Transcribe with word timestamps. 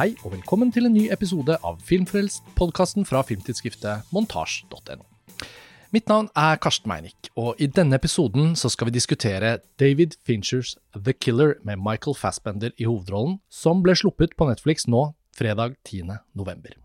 Hei 0.00 0.14
og 0.24 0.30
velkommen 0.32 0.70
til 0.72 0.86
en 0.88 0.94
ny 0.96 1.02
episode 1.12 1.58
av 1.60 1.82
Filmfrelst, 1.84 2.46
podkasten 2.56 3.04
fra 3.04 3.20
filmtidsskriftet 3.28 4.06
montasj.no. 4.16 5.02
Mitt 5.92 6.08
navn 6.08 6.30
er 6.40 6.56
Karsten 6.64 6.88
Meinick, 6.88 7.28
og 7.36 7.60
i 7.60 7.68
denne 7.68 7.98
episoden 8.00 8.54
så 8.56 8.70
skal 8.72 8.88
vi 8.88 8.94
diskutere 8.94 9.50
David 9.82 10.16
Finchers 10.24 10.72
The 10.94 11.12
Killer 11.12 11.58
med 11.68 11.84
Michael 11.84 12.16
Fassbender 12.16 12.72
i 12.80 12.88
hovedrollen, 12.88 13.42
som 13.52 13.84
ble 13.84 13.92
sluppet 13.92 14.32
på 14.40 14.48
Netflix 14.48 14.88
nå 14.88 15.10
fredag 15.36 15.76
10. 15.84 16.16
november. 16.32 16.80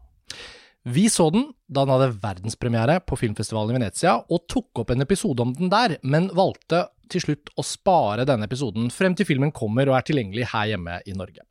Vi 0.83 1.07
så 1.07 1.31
den 1.31 1.53
da 1.71 1.87
den 1.87 1.95
hadde 1.95 2.13
verdenspremiere 2.19 2.99
på 2.99 3.15
filmfestivalen 3.23 3.77
i 3.77 3.79
Venezia, 3.79 4.19
og 4.27 4.43
tok 4.51 4.83
opp 4.83 4.91
en 4.91 5.07
episode 5.07 5.39
om 5.39 5.55
den 5.55 5.71
der, 5.71 6.01
men 6.03 6.33
valgte 6.35 6.89
til 7.07 7.29
slutt 7.29 7.55
å 7.55 7.63
spare 7.63 8.27
denne 8.27 8.51
episoden 8.51 8.91
frem 8.91 9.15
til 9.15 9.31
filmen 9.31 9.55
kommer 9.55 9.87
og 9.87 10.01
er 10.01 10.11
tilgjengelig 10.11 10.51
her 10.51 10.73
hjemme 10.75 10.99
i 11.07 11.15
Norge. 11.15 11.47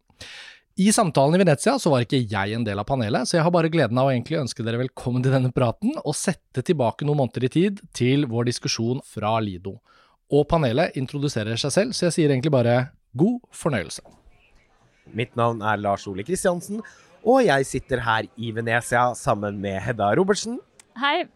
I 0.77 0.93
samtalen 0.93 1.35
i 1.35 1.39
Venezia 1.39 1.77
så 1.79 1.91
var 1.93 2.03
ikke 2.03 2.19
jeg 2.27 2.55
en 2.57 2.65
del 2.67 2.81
av 2.83 2.87
panelet, 2.89 3.29
så 3.31 3.37
jeg 3.37 3.45
har 3.47 3.53
bare 3.55 3.69
gleden 3.71 3.99
av 4.01 4.09
å 4.09 4.11
egentlig 4.11 4.41
ønske 4.41 4.65
dere 4.67 4.81
velkommen 4.81 5.23
til 5.23 5.31
denne 5.31 5.53
praten, 5.55 5.93
og 6.03 6.17
sette 6.19 6.65
tilbake 6.67 7.07
noen 7.07 7.21
måneder 7.21 7.47
i 7.47 7.51
tid 7.55 7.79
til 7.95 8.27
vår 8.27 8.49
diskusjon 8.49 8.99
fra 9.07 9.37
Lido. 9.39 9.77
Og 10.35 10.43
panelet 10.51 10.97
introduserer 10.99 11.61
seg 11.63 11.71
selv, 11.77 11.95
så 11.95 12.09
jeg 12.09 12.17
sier 12.17 12.35
egentlig 12.35 12.51
bare 12.57 12.89
god 13.15 13.39
fornøyelse. 13.55 14.03
Mitt 15.15 15.39
navn 15.39 15.63
er 15.63 15.79
Lars 15.79 16.09
Ole 16.11 16.27
Kristiansen, 16.27 16.83
og 17.23 17.45
jeg 17.47 17.71
sitter 17.71 18.03
her 18.03 18.27
i 18.35 18.51
Venezia 18.59 19.05
sammen 19.15 19.63
med 19.63 19.79
Hedda 19.85 20.11
Robertsen, 20.19 20.59
Hei. 20.99 21.29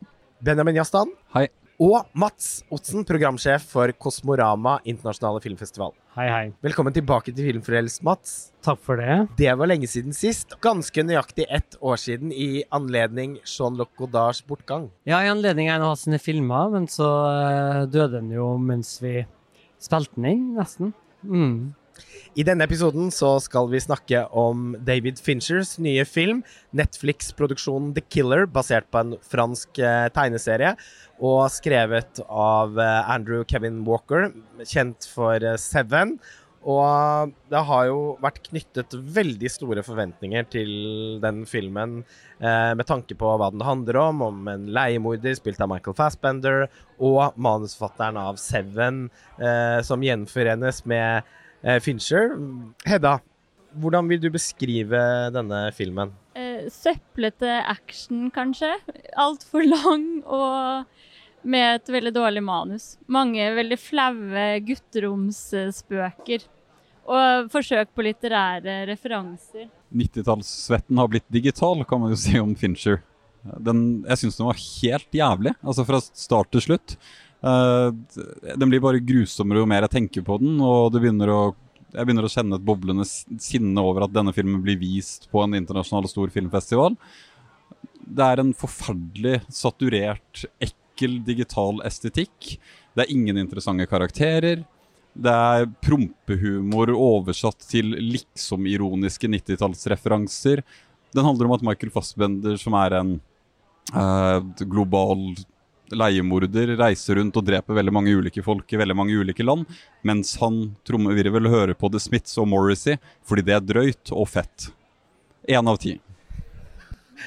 Benjamin 0.43 0.83
Jastan 0.83 1.15
Hei. 1.37 1.47
og 1.79 2.11
Mats 2.11 2.65
Otsen, 2.75 3.07
programsjef 3.07 3.71
for 3.71 3.95
Kosmorama 4.03 4.81
internasjonale 4.83 5.47
filmfestival. 5.47 5.95
Hei, 6.19 6.25
hei. 6.27 6.47
Velkommen 6.67 6.91
tilbake 6.91 7.31
til 7.31 7.47
Filmfrelst, 7.47 8.01
Mats. 8.03 8.31
Takk 8.67 8.81
for 8.83 8.99
det. 8.99 9.29
Det 9.39 9.53
var 9.55 9.69
lenge 9.71 9.87
siden 9.87 10.11
sist. 10.17 10.57
Ganske 10.65 11.05
nøyaktig 11.07 11.45
ett 11.47 11.77
år 11.79 12.01
siden 12.03 12.33
i 12.35 12.65
anledning 12.75 13.37
Jean-Luc 13.47 13.93
Godards 14.01 14.41
bortgang. 14.43 14.89
Ja, 15.07 15.21
i 15.23 15.31
anledning 15.31 15.71
en 15.71 15.85
av 15.87 15.95
sine 16.01 16.19
filmer, 16.19 16.73
men 16.75 16.91
så 16.91 17.07
eh, 17.37 17.85
døde 17.87 18.19
han 18.19 18.33
jo 18.35 18.49
mens 18.59 18.97
vi 18.99 19.21
spilte 19.79 20.19
den 20.19 20.27
inn, 20.33 20.43
nesten. 20.59 20.91
Mm. 21.23 21.78
I 22.39 22.45
denne 22.47 22.69
episoden 22.69 23.09
så 23.11 23.33
skal 23.43 23.67
vi 23.73 23.81
snakke 23.83 24.21
om 24.37 24.77
David 24.87 25.19
Finchers 25.19 25.73
nye 25.83 26.05
film, 26.07 26.45
Netflix-produksjonen 26.71 27.97
The 27.97 28.05
Killer, 28.15 28.45
basert 28.47 28.87
på 28.95 29.01
en 29.01 29.17
fransk 29.27 29.81
eh, 29.83 30.07
tegneserie, 30.15 30.77
og 31.19 31.49
skrevet 31.51 32.21
av 32.31 32.79
eh, 32.79 33.11
Andrew 33.11 33.43
Kevin 33.49 33.81
Walker, 33.89 34.29
kjent 34.63 35.09
for 35.11 35.43
eh, 35.43 35.57
Seven. 35.59 36.15
Og 36.69 37.33
det 37.51 37.65
har 37.73 37.89
jo 37.89 37.99
vært 38.23 38.39
knyttet 38.47 38.95
veldig 39.19 39.51
store 39.51 39.83
forventninger 39.87 40.47
til 40.53 40.71
den 41.23 41.45
filmen, 41.49 42.03
med 42.43 42.85
tanke 42.85 43.15
på 43.17 43.31
hva 43.41 43.49
den 43.55 43.63
handler 43.65 43.97
om, 44.03 44.21
om 44.27 44.51
en 44.51 44.67
leiemorder 44.75 45.39
spilt 45.39 45.63
av 45.65 45.71
Michael 45.71 45.97
Fassbender, 45.97 46.67
og 46.99 47.39
manusforfatteren 47.41 48.19
av 48.21 48.43
Seven, 48.43 49.07
som 49.87 50.05
gjenforenes 50.05 50.83
med 50.91 51.31
Fincher. 51.83 52.37
Hedda, 52.87 53.19
hvordan 53.79 54.09
vil 54.11 54.21
du 54.23 54.31
beskrive 54.33 55.01
denne 55.35 55.61
filmen? 55.77 56.13
Eh, 56.39 56.69
søplete 56.73 57.59
action, 57.67 58.29
kanskje. 58.35 58.71
Altfor 59.19 59.67
lang 59.67 60.07
og 60.25 60.87
med 61.49 61.79
et 61.79 61.91
veldig 61.93 62.13
dårlig 62.15 62.43
manus. 62.45 62.93
Mange 63.07 63.45
veldig 63.57 63.79
flaue 63.81 64.47
gutteromsspøker. 64.67 66.47
Og 67.09 67.49
forsøk 67.53 67.95
på 67.97 68.05
litterære 68.05 68.83
referanser. 68.91 69.69
90-tallssvetten 69.97 70.99
har 71.01 71.09
blitt 71.09 71.25
digital, 71.33 71.81
kan 71.89 72.03
man 72.03 72.13
jo 72.13 72.19
si 72.21 72.37
om 72.41 72.53
Fincher. 72.59 73.01
Den, 73.65 74.03
jeg 74.05 74.21
syns 74.21 74.37
den 74.37 74.49
var 74.51 74.59
helt 74.61 75.15
jævlig, 75.15 75.55
altså 75.63 75.87
fra 75.89 76.03
start 76.05 76.51
til 76.53 76.67
slutt. 76.67 76.99
Eh, 77.39 77.93
den 78.57 78.71
blir 78.71 78.83
bare 78.83 79.03
grusommere 79.05 79.63
jo 79.63 79.71
mer 79.71 79.87
jeg 79.87 79.95
tenker 79.95 80.27
på 80.27 80.39
den, 80.43 80.57
og 80.65 80.97
begynner 80.97 81.31
å, 81.31 81.41
jeg 81.93 82.07
begynner 82.09 82.27
å 82.27 82.33
kjenne 82.33 82.59
et 82.59 82.67
boblende 82.67 83.07
sinne 83.07 83.85
over 83.85 84.07
at 84.07 84.15
denne 84.15 84.35
filmen 84.37 84.63
blir 84.65 84.81
vist 84.81 85.29
på 85.33 85.45
en 85.45 85.57
internasjonal 85.59 86.09
stor 86.11 86.33
filmfestival. 86.35 86.97
Det 88.09 88.25
er 88.25 88.43
en 88.43 88.55
forferdelig 88.57 89.43
saturert, 89.53 90.47
ekkel 90.65 91.21
digital 91.27 91.83
estetikk. 91.87 92.57
Det 92.97 93.05
er 93.05 93.15
ingen 93.15 93.39
interessante 93.39 93.87
karakterer. 93.91 94.65
Det 95.19 95.35
er 95.35 95.69
prompehumor 95.83 96.93
oversatt 96.95 97.65
til 97.71 97.95
liksom-ironiske 98.15 99.31
90-tallsreferanser. 99.31 100.63
Den 101.15 101.27
handler 101.27 101.49
om 101.49 101.55
at 101.57 101.65
Michael 101.67 101.93
Fassbender, 101.95 102.59
som 102.61 102.77
er 102.79 102.95
en 102.99 103.15
uh, 103.95 104.39
global 104.63 105.33
leiemorder, 105.95 106.75
reiser 106.79 107.19
rundt 107.21 107.37
og 107.39 107.47
dreper 107.47 107.79
veldig 107.79 107.95
mange 107.95 108.15
ulike 108.17 108.43
folk 108.45 108.73
i 108.73 108.81
veldig 108.81 108.97
mange 108.99 109.17
ulike 109.19 109.47
land, 109.47 109.69
mens 110.07 110.35
han 110.43 110.61
trommevirvel 110.89 111.49
hører 111.51 111.79
på 111.79 111.91
The 111.93 112.03
Smiths 112.03 112.39
og 112.41 112.51
Morrissey 112.53 112.99
fordi 113.27 113.47
det 113.49 113.57
er 113.57 113.65
drøyt 113.65 114.13
og 114.15 114.29
fett. 114.31 114.71
Én 115.49 115.69
av 115.71 115.81
ti. 115.81 115.97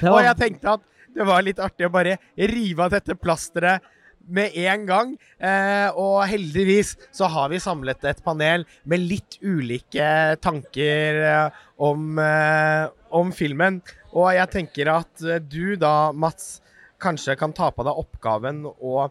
Og 0.06 0.20
jeg 0.22 0.38
tenkte 0.38 0.76
at 0.78 0.86
det 1.12 1.26
var 1.28 1.42
litt 1.44 1.60
artig 1.60 1.88
å 1.88 1.92
bare 1.92 2.16
rive 2.36 2.86
av 2.86 2.94
dette 2.94 3.16
plasteret 3.18 3.82
med 4.28 4.54
en 4.54 4.86
gang. 4.86 5.12
Eh, 5.38 5.88
og 5.98 6.22
heldigvis 6.30 6.94
så 7.14 7.28
har 7.32 7.50
vi 7.52 7.60
samlet 7.62 8.04
et 8.08 8.22
panel 8.24 8.64
med 8.88 9.02
litt 9.10 9.38
ulike 9.42 10.38
tanker 10.42 11.20
eh, 11.26 11.62
om, 11.82 12.18
eh, 12.22 12.86
om 13.10 13.32
filmen. 13.34 13.80
Og 14.12 14.32
jeg 14.36 14.50
tenker 14.52 14.92
at 14.94 15.26
eh, 15.26 15.42
du 15.42 15.74
da, 15.80 16.12
Mats, 16.12 16.61
kanskje 17.02 17.36
kan 17.40 17.54
ta 17.56 17.70
på 17.74 17.84
deg 17.86 17.98
oppgaven 18.04 18.64
å 18.70 19.08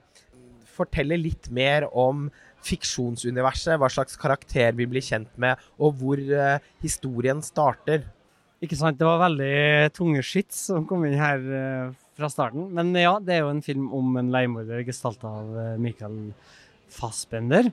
fortelle 0.71 1.19
litt 1.19 1.49
mer 1.53 1.87
om 1.91 2.29
fiksjonsuniverset, 2.65 3.77
hva 3.81 3.89
slags 3.91 4.17
karakter 4.21 4.75
vi 4.77 4.87
blir 4.89 5.03
kjent 5.03 5.31
med, 5.41 5.59
og 5.81 5.97
hvor 6.01 6.21
uh, 6.21 6.61
historien 6.83 7.41
starter. 7.45 8.05
ikke 8.61 8.77
sant, 8.77 8.99
det 8.99 9.07
var 9.07 9.23
veldig 9.23 9.89
tunge 9.97 10.21
skitt 10.25 10.53
som 10.53 10.85
kom 10.89 11.05
inn 11.07 11.17
her 11.17 11.41
uh, 11.41 11.93
fra 12.17 12.29
starten. 12.29 12.69
Men 12.75 12.93
ja, 12.97 13.15
det 13.19 13.35
er 13.35 13.45
jo 13.45 13.53
en 13.53 13.65
film 13.65 13.87
om 13.97 14.17
en 14.21 14.29
leiemorder 14.33 14.85
gestalta 14.85 15.31
av 15.41 15.55
uh, 15.57 15.79
Michael 15.81 16.19
Fassbender, 16.91 17.71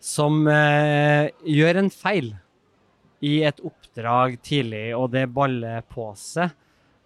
som 0.00 0.46
gjør 0.48 1.78
en 1.80 1.90
feil 1.92 2.30
i 3.24 3.42
et 3.44 3.58
oppdrag 3.64 4.38
tidlig, 4.44 4.94
og 4.96 5.10
det 5.12 5.26
baller 5.32 5.82
på 5.92 6.06
seg. 6.16 6.54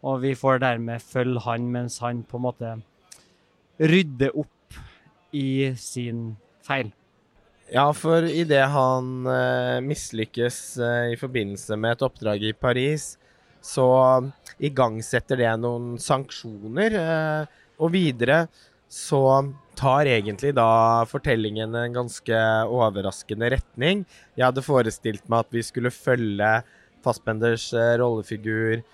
Og 0.05 0.21
vi 0.25 0.35
får 0.37 0.61
dermed 0.65 1.03
følge 1.03 1.43
han 1.47 1.71
mens 1.73 2.01
han 2.05 2.23
på 2.29 2.41
en 2.41 2.47
måte 2.49 2.75
rydder 3.81 4.37
opp 4.37 4.79
i 5.35 5.73
sin 5.81 6.35
feil. 6.65 6.93
Ja, 7.73 7.89
for 7.97 8.27
idet 8.29 8.67
han 8.71 9.25
eh, 9.27 9.81
mislykkes 9.83 10.59
eh, 10.79 11.15
i 11.15 11.19
forbindelse 11.19 11.79
med 11.81 11.97
et 11.97 12.05
oppdrag 12.05 12.45
i 12.45 12.53
Paris, 12.53 13.15
så 13.65 13.89
igangsetter 14.61 15.41
det 15.41 15.53
noen 15.63 15.95
sanksjoner. 15.99 16.99
Eh, 17.01 17.61
og 17.81 17.95
videre 17.97 18.45
så 18.93 19.25
tar 19.75 20.07
egentlig 20.07 20.53
da 20.55 21.03
fortellingen 21.11 21.75
en 21.75 21.97
ganske 21.97 22.41
overraskende 22.71 23.49
retning. 23.57 24.05
Jeg 24.37 24.47
hadde 24.47 24.63
forestilt 24.63 25.25
meg 25.27 25.47
at 25.47 25.57
vi 25.57 25.65
skulle 25.67 25.91
følge 25.95 26.51
Fassbenders 27.05 27.67
eh, 27.77 27.97
rollefigur 28.01 28.85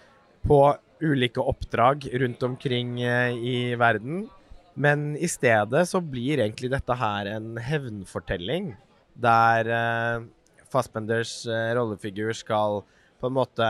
på 0.47 0.61
ulike 1.03 1.41
oppdrag 1.41 2.07
rundt 2.23 2.43
omkring 2.43 3.01
eh, 3.03 3.33
i 3.37 3.75
verden. 3.79 4.29
Men 4.75 5.17
i 5.17 5.29
stedet 5.29 5.89
så 5.89 6.01
blir 6.01 6.41
egentlig 6.41 6.71
dette 6.73 6.95
her 6.97 7.29
en 7.35 7.57
hevnfortelling, 7.61 8.73
der 9.19 9.71
eh, 9.77 10.27
Fassbenders 10.71 11.43
eh, 11.51 11.73
rollefigur 11.77 12.33
skal 12.37 12.83
på 13.21 13.29
en 13.29 13.37
måte 13.37 13.67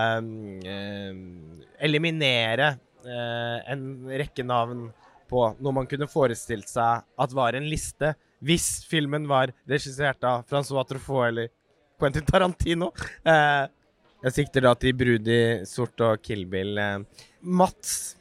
eliminere 1.83 2.69
en 3.03 3.81
rekke 4.07 4.45
navn 4.47 4.85
på 5.27 5.41
noe 5.59 5.75
man 5.75 5.89
kunne 5.91 6.07
forestilt 6.07 6.71
seg 6.71 7.03
at 7.03 7.35
var 7.35 7.59
en 7.59 7.67
liste, 7.67 8.13
hvis 8.39 8.85
filmen 8.87 9.27
var 9.27 9.51
regissert 9.67 10.23
av 10.23 10.45
Francois 10.47 10.87
Truffaut 10.87 11.27
eller 11.33 11.51
Quentin 11.99 12.29
Tarantino. 12.29 12.93
Jeg 14.21 14.35
sikter 14.37 14.67
da 14.67 14.75
til 14.77 14.93
Brud 15.01 15.29
i 15.33 15.43
sort 15.65 16.03
og 16.05 16.21
Kill 16.21 16.43
Bill. 16.49 16.77
Eh. 16.77 17.25
Mats, 17.41 18.19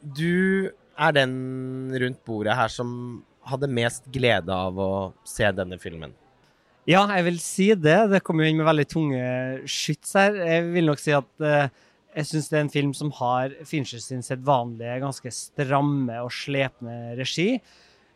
du 0.00 0.72
er 0.96 1.12
den 1.12 1.34
rundt 1.92 2.20
bordet 2.24 2.56
her 2.56 2.70
som 2.72 3.20
hadde 3.44 3.68
mest 3.68 4.06
glede 4.14 4.54
av 4.54 4.78
å 4.80 4.92
se 5.28 5.44
denne 5.52 5.76
filmen. 5.82 6.14
Ja, 6.88 7.02
jeg 7.18 7.26
vil 7.26 7.40
si 7.42 7.66
det. 7.76 7.98
Det 8.14 8.22
kommer 8.24 8.46
jo 8.46 8.52
inn 8.52 8.62
med 8.62 8.66
veldig 8.66 8.86
tunge 8.90 9.24
skyts 9.68 10.14
her. 10.16 10.38
Jeg 10.40 10.70
vil 10.72 10.88
nok 10.88 11.02
si 11.02 11.12
at 11.14 11.44
uh, 11.44 11.68
jeg 12.16 12.28
syns 12.30 12.48
det 12.48 12.56
er 12.58 12.64
en 12.64 12.72
film 12.72 12.94
som 12.96 13.12
har 13.20 13.52
Fincher 13.68 14.00
sin 14.02 14.24
sedvanlige, 14.24 15.02
ganske 15.04 15.32
stramme 15.36 16.16
og 16.24 16.32
slepne 16.32 17.12
regi. 17.18 17.50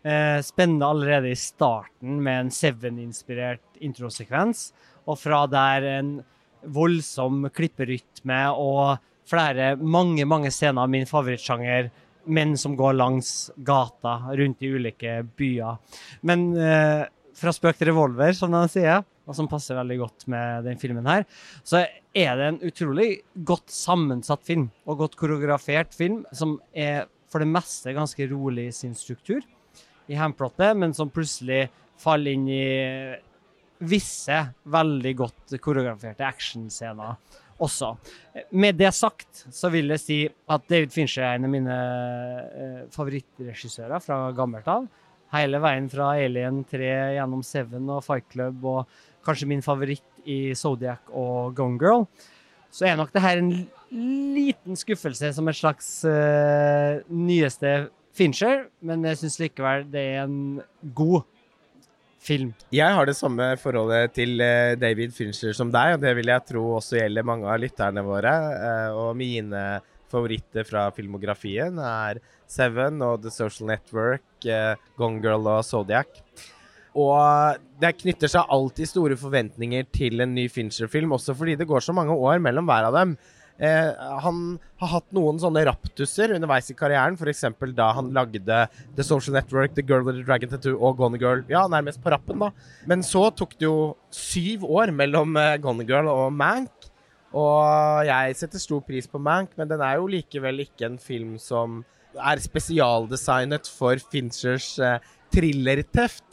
Uh, 0.06 0.40
spennende 0.46 0.88
allerede 0.88 1.34
i 1.34 1.36
starten 1.38 2.16
med 2.24 2.46
en 2.46 2.54
Seven-inspirert 2.54 3.84
introsekvens, 3.84 4.70
og 5.04 5.20
fra 5.20 5.44
der 5.50 5.86
en 5.98 6.10
voldsom 6.72 7.48
klipperytme 7.54 8.40
og 8.52 8.96
flere, 9.26 9.74
mange, 9.76 10.26
mange 10.28 10.52
scener 10.54 10.84
av 10.84 10.92
min 10.92 11.08
favorittsjanger. 11.08 11.90
Menn 12.26 12.56
som 12.58 12.74
går 12.78 12.96
langs 12.98 13.52
gata 13.62 14.18
rundt 14.34 14.64
i 14.66 14.72
ulike 14.74 15.20
byer. 15.38 15.76
Men 16.26 16.48
eh, 16.58 17.04
fra 17.36 17.52
spøk 17.54 17.78
til 17.78 17.92
revolver, 17.92 18.34
som 18.34 18.54
de 18.54 18.64
sier, 18.72 19.04
og 19.26 19.34
som 19.34 19.48
passer 19.50 19.78
veldig 19.78 19.98
godt 20.00 20.26
med 20.30 20.66
den 20.66 20.80
filmen 20.80 21.06
her, 21.06 21.26
så 21.66 21.84
er 22.16 22.38
det 22.38 22.48
en 22.48 22.62
utrolig 22.66 23.08
godt 23.46 23.70
sammensatt 23.74 24.42
film, 24.46 24.70
og 24.86 25.02
godt 25.02 25.18
koreografert 25.18 25.94
film, 25.94 26.24
som 26.34 26.56
er 26.72 27.06
for 27.30 27.42
det 27.42 27.50
meste 27.50 27.94
ganske 27.94 28.28
rolig 28.30 28.68
i 28.70 28.74
sin 28.74 28.94
struktur 28.96 29.42
i 30.06 30.18
handplottet, 30.18 30.76
men 30.78 30.94
som 30.94 31.10
plutselig 31.10 31.66
faller 32.00 32.36
inn 32.36 32.46
i 32.52 32.66
visse 33.78 34.38
veldig 34.72 35.12
godt 35.18 35.56
koreograferte 35.62 36.24
actionscener 36.26 37.16
også. 37.62 37.94
Med 38.56 38.76
det 38.80 38.92
sagt 38.96 39.46
så 39.54 39.70
vil 39.72 39.92
jeg 39.94 40.02
si 40.02 40.18
at 40.28 40.64
David 40.68 40.92
Fincher 40.94 41.24
er 41.24 41.38
en 41.38 41.48
av 41.48 41.52
mine 41.52 41.76
eh, 41.76 42.80
favorittregissører 42.94 44.02
fra 44.04 44.20
gammelt 44.36 44.68
av. 44.70 44.86
Hele 45.34 45.60
veien 45.62 45.88
fra 45.90 46.12
Alien 46.20 46.62
3 46.68 46.92
gjennom 47.16 47.42
Seven 47.44 47.88
og 47.92 48.04
Fight 48.06 48.28
Club 48.32 48.64
og 48.68 48.98
kanskje 49.26 49.48
min 49.50 49.64
favoritt 49.64 50.04
i 50.26 50.54
Zodiac 50.58 51.10
og 51.10 51.56
Gone 51.56 51.80
Girl. 51.80 52.06
Så 52.70 52.86
er 52.86 52.98
nok 52.98 53.12
det 53.14 53.24
her 53.24 53.40
en 53.40 53.52
liten 54.36 54.76
skuffelse 54.78 55.32
som 55.34 55.48
et 55.48 55.58
slags 55.58 55.88
uh, 56.04 57.00
nyeste 57.08 57.88
Fincher, 58.16 58.66
men 58.84 59.04
jeg 59.04 59.20
syns 59.20 59.38
likevel 59.42 59.86
det 59.92 60.02
er 60.14 60.22
en 60.24 60.60
god 60.96 61.26
film. 62.26 62.52
Jeg 62.74 62.96
har 62.98 63.08
det 63.08 63.16
samme 63.18 63.52
forholdet 63.62 64.14
til 64.16 64.40
uh, 64.42 64.74
David 64.78 65.14
Fincher 65.16 65.54
som 65.56 65.70
deg, 65.74 65.96
og 65.96 66.02
det 66.02 66.14
vil 66.18 66.32
jeg 66.32 66.46
tro 66.48 66.64
også 66.78 66.98
gjelder 67.00 67.26
mange 67.26 67.48
av 67.50 67.60
lytterne 67.62 68.04
våre. 68.06 68.34
Uh, 68.56 68.98
og 69.04 69.14
mine 69.18 69.62
favoritter 70.10 70.66
fra 70.66 70.88
filmografien 70.94 71.78
er 71.82 72.20
Seven 72.50 73.00
og 73.02 73.24
The 73.24 73.32
Social 73.34 73.72
Network, 73.72 74.22
Gone 74.94 75.18
Girl 75.24 75.48
og 75.50 75.64
Zodiac. 75.66 76.20
Og 76.96 77.58
det 77.82 77.96
knytter 78.00 78.30
seg 78.30 78.52
alltid 78.54 78.88
store 78.88 79.16
forventninger 79.20 79.88
til 79.92 80.22
en 80.24 80.32
ny 80.32 80.46
Fincher-film, 80.52 81.12
også 81.12 81.34
fordi 81.36 81.56
det 81.60 81.66
går 81.68 81.84
så 81.84 81.94
mange 81.96 82.14
år 82.14 82.38
mellom 82.40 82.70
hver 82.70 82.88
av 82.88 82.96
dem. 82.96 83.16
Eh, 83.56 83.90
han 84.20 84.40
har 84.82 84.90
hatt 84.92 85.06
noen 85.16 85.38
sånne 85.40 85.62
raptuser 85.68 86.34
underveis 86.36 86.68
i 86.68 86.76
karrieren, 86.76 87.16
f.eks. 87.16 87.44
da 87.76 87.88
han 87.96 88.12
lagde 88.16 88.42
The 88.96 89.06
Social 89.06 89.36
Network, 89.38 89.74
The 89.76 89.84
Girl 89.86 90.04
with 90.04 90.18
the 90.18 90.26
Dragon 90.26 90.52
Tattoo 90.52 90.76
og 90.76 90.98
Gone 91.00 91.20
Girl. 91.20 91.44
Ja, 91.48 91.64
nærmest 91.70 92.02
på 92.04 92.12
rappen, 92.12 92.42
da. 92.42 92.50
Men 92.88 93.04
så 93.06 93.30
tok 93.32 93.56
det 93.56 93.68
jo 93.68 93.94
syv 94.12 94.66
år 94.68 94.92
mellom 94.92 95.36
eh, 95.40 95.56
Gone 95.62 95.88
Girl 95.88 96.12
og 96.12 96.28
Mank. 96.36 96.90
Og 97.36 98.06
jeg 98.08 98.36
setter 98.38 98.62
stor 98.62 98.84
pris 98.86 99.08
på 99.10 99.20
Mank, 99.20 99.56
men 99.58 99.68
den 99.68 99.82
er 99.84 99.98
jo 99.98 100.08
likevel 100.08 100.62
ikke 100.64 100.90
en 100.90 101.00
film 101.00 101.36
som 101.42 101.82
er 102.16 102.40
spesialdesignet 102.40 103.68
for 103.68 104.00
Finchers 104.12 104.76
eh, 104.80 105.00
thrillerteft. 105.34 106.24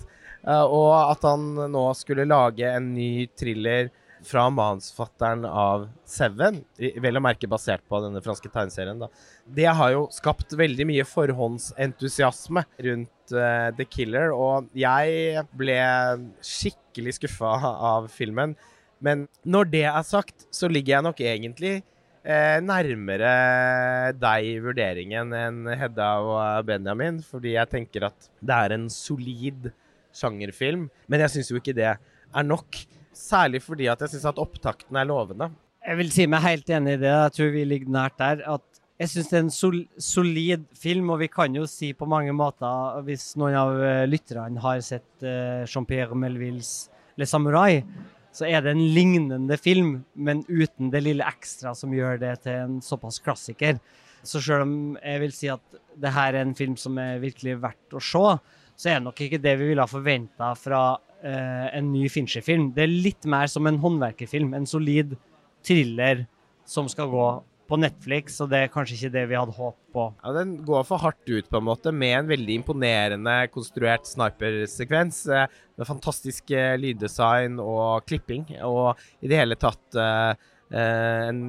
Uh, 0.43 0.65
og 0.67 0.91
at 1.13 1.21
han 1.23 1.43
nå 1.71 1.81
skulle 1.95 2.25
lage 2.27 2.67
en 2.67 2.89
ny 2.91 3.29
thriller 3.39 3.87
fra 4.23 4.47
manusforfatteren 4.53 5.45
av 5.47 5.87
Seven, 6.07 6.61
vel 6.77 7.19
å 7.19 7.23
merke 7.23 7.49
basert 7.51 7.83
på 7.89 7.99
denne 8.03 8.21
franske 8.23 8.49
tegneserien, 8.51 9.01
da. 9.01 9.09
Det 9.43 9.67
har 9.67 9.93
jo 9.93 10.05
skapt 10.13 10.55
veldig 10.59 10.87
mye 10.89 11.05
forhåndsentusiasme 11.07 12.65
rundt 12.87 13.35
uh, 13.35 13.69
The 13.75 13.87
Killer, 13.87 14.33
og 14.35 14.69
jeg 14.77 15.43
ble 15.57 15.79
skikkelig 16.43 17.17
skuffa 17.19 17.55
av 17.93 18.07
filmen. 18.13 18.55
Men 19.03 19.27
når 19.43 19.71
det 19.73 19.87
er 19.89 20.05
sagt, 20.07 20.47
så 20.53 20.69
ligger 20.71 20.95
jeg 20.95 21.05
nok 21.09 21.21
egentlig 21.27 21.73
eh, 22.23 22.59
nærmere 22.63 23.31
deg 24.15 24.47
i 24.47 24.53
vurderingen 24.63 25.33
enn 25.35 25.67
Hedda 25.75 26.09
og 26.23 26.67
Benjamin, 26.69 27.19
fordi 27.27 27.57
jeg 27.57 27.71
tenker 27.71 28.07
at 28.07 28.29
det 28.39 28.59
er 28.59 28.77
en 28.77 28.87
solid 28.93 29.73
sjangerfilm. 30.15 30.87
Men 31.11 31.25
jeg 31.25 31.35
syns 31.35 31.51
jo 31.51 31.59
ikke 31.59 31.75
det 31.75 31.89
er 31.91 32.47
nok. 32.47 32.79
Særlig 33.13 33.62
fordi 33.63 33.89
at 33.92 34.01
jeg 34.01 34.15
syns 34.15 34.30
at 34.33 34.42
opptakten 34.42 34.98
er 34.98 35.07
lovende. 35.10 35.51
Jeg 35.83 36.00
vil 36.00 36.13
si 36.15 36.27
meg 36.31 36.45
helt 36.45 36.69
enig 36.71 36.95
i 36.98 37.01
det. 37.01 37.12
Jeg 37.12 37.36
tror 37.38 37.51
vi 37.54 37.65
ligger 37.68 37.92
nært 37.94 38.18
der. 38.21 38.44
at 38.56 38.81
jeg 39.01 39.10
syns 39.10 39.30
det 39.30 39.38
er 39.38 39.44
en 39.44 39.51
sol 39.51 39.80
solid 39.98 40.65
film, 40.80 41.10
og 41.12 41.19
vi 41.24 41.27
kan 41.27 41.56
jo 41.57 41.65
si 41.68 41.92
på 41.98 42.07
mange 42.07 42.31
måter, 42.36 43.01
hvis 43.07 43.33
noen 43.42 43.57
av 43.57 43.74
uh, 43.75 44.06
lytterne 44.07 44.62
har 44.63 44.81
sett 44.86 45.25
uh, 45.25 45.65
Jean-Pierre 45.65 46.15
Melvilles 46.15 46.71
Le 47.19 47.27
Samurai, 47.27 47.81
så 48.33 48.48
er 48.50 48.63
det 48.63 48.74
en 48.74 48.86
lignende 48.95 49.57
film, 49.62 49.98
men 50.15 50.45
uten 50.48 50.89
det 50.94 51.04
lille 51.06 51.25
ekstra 51.25 51.74
som 51.77 51.94
gjør 51.94 52.21
det 52.21 52.38
til 52.45 52.62
en 52.62 52.80
såpass 52.86 53.19
klassiker. 53.21 53.81
Så 54.24 54.39
selv 54.42 54.65
om 54.65 54.75
jeg 55.01 55.21
vil 55.25 55.36
si 55.36 55.50
at 55.51 55.81
det 56.00 56.13
her 56.15 56.33
er 56.33 56.45
en 56.45 56.56
film 56.57 56.77
som 56.80 56.98
er 57.01 57.21
virkelig 57.21 57.60
verdt 57.62 57.98
å 57.98 58.01
se, 58.01 58.25
så 58.77 58.89
er 58.89 58.98
det 58.98 59.07
nok 59.10 59.19
ikke 59.21 59.42
det 59.44 59.57
vi 59.60 59.68
ville 59.69 59.83
ha 59.83 59.89
forventa 59.89 60.54
fra 60.57 60.83
uh, 61.23 61.67
en 61.73 61.91
ny 61.93 62.05
Fincher-film. 62.11 62.71
Det 62.75 62.85
er 62.85 62.93
litt 62.93 63.27
mer 63.29 63.49
som 63.51 63.67
en 63.69 63.79
håndverkerfilm. 63.81 64.53
En 64.57 64.69
solid 64.69 65.15
thriller 65.65 66.25
som 66.69 66.87
skal 66.91 67.11
gå 67.11 67.27
på 67.73 67.79
Netflix, 67.79 68.37
og 68.43 68.51
det 68.51 68.59
er 68.59 68.71
kanskje 68.71 68.97
ikke 68.97 69.13
det 69.15 69.23
vi 69.31 69.37
hadde 69.39 69.55
håpet 69.55 69.95
på. 69.95 70.05
Ja, 70.19 70.33
Den 70.35 70.55
går 70.67 70.83
for 70.87 71.01
hardt 71.01 71.29
ut, 71.29 71.47
på 71.49 71.59
en 71.59 71.67
måte, 71.67 71.93
med 71.95 72.17
en 72.17 72.31
veldig 72.31 72.57
imponerende 72.59 73.35
konstruert 73.53 74.05
snipersekvens. 74.09 75.23
Eh, 75.31 75.61
med 75.79 75.89
fantastisk 75.89 76.51
eh, 76.53 76.75
lyddesign 76.77 77.57
og 77.63 78.05
klipping, 78.09 78.45
og 78.67 78.99
i 79.23 79.31
det 79.31 79.39
hele 79.39 79.59
tatt 79.59 79.99
eh, 79.99 80.49
Uh, 80.73 81.27
en, 81.29 81.39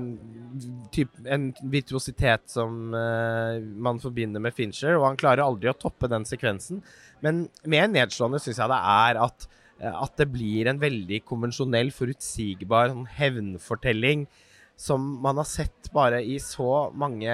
typ, 0.93 1.15
en, 1.25 1.47
virtuositet 1.73 2.43
som 2.50 2.93
uh, 2.93 3.56
man 3.56 3.97
forbinder 4.03 4.43
med 4.43 4.53
Fincher, 4.53 4.99
og 4.99 5.06
han 5.06 5.17
klarer 5.17 5.41
aldri 5.47 5.70
å 5.70 5.77
toppe 5.81 6.11
den 6.12 6.27
sekvensen. 6.29 6.82
Men 7.25 7.47
mer 7.65 7.87
nedslående 7.88 8.43
syns 8.43 8.61
jeg 8.61 8.69
det 8.69 8.81
er 8.93 9.23
at, 9.25 9.47
at, 9.81 10.17
det 10.21 10.31
blir 10.32 10.71
en 10.71 10.81
veldig 10.82 11.23
konvensjonell, 11.29 11.91
forutsigbar 11.94 12.93
sånn 12.93 13.09
hevnfortelling 13.17 14.26
som 14.76 15.03
man 15.23 15.38
har 15.38 15.47
sett 15.47 15.91
bare 15.94 16.21
i 16.26 16.38
så 16.43 16.88
mange 16.99 17.31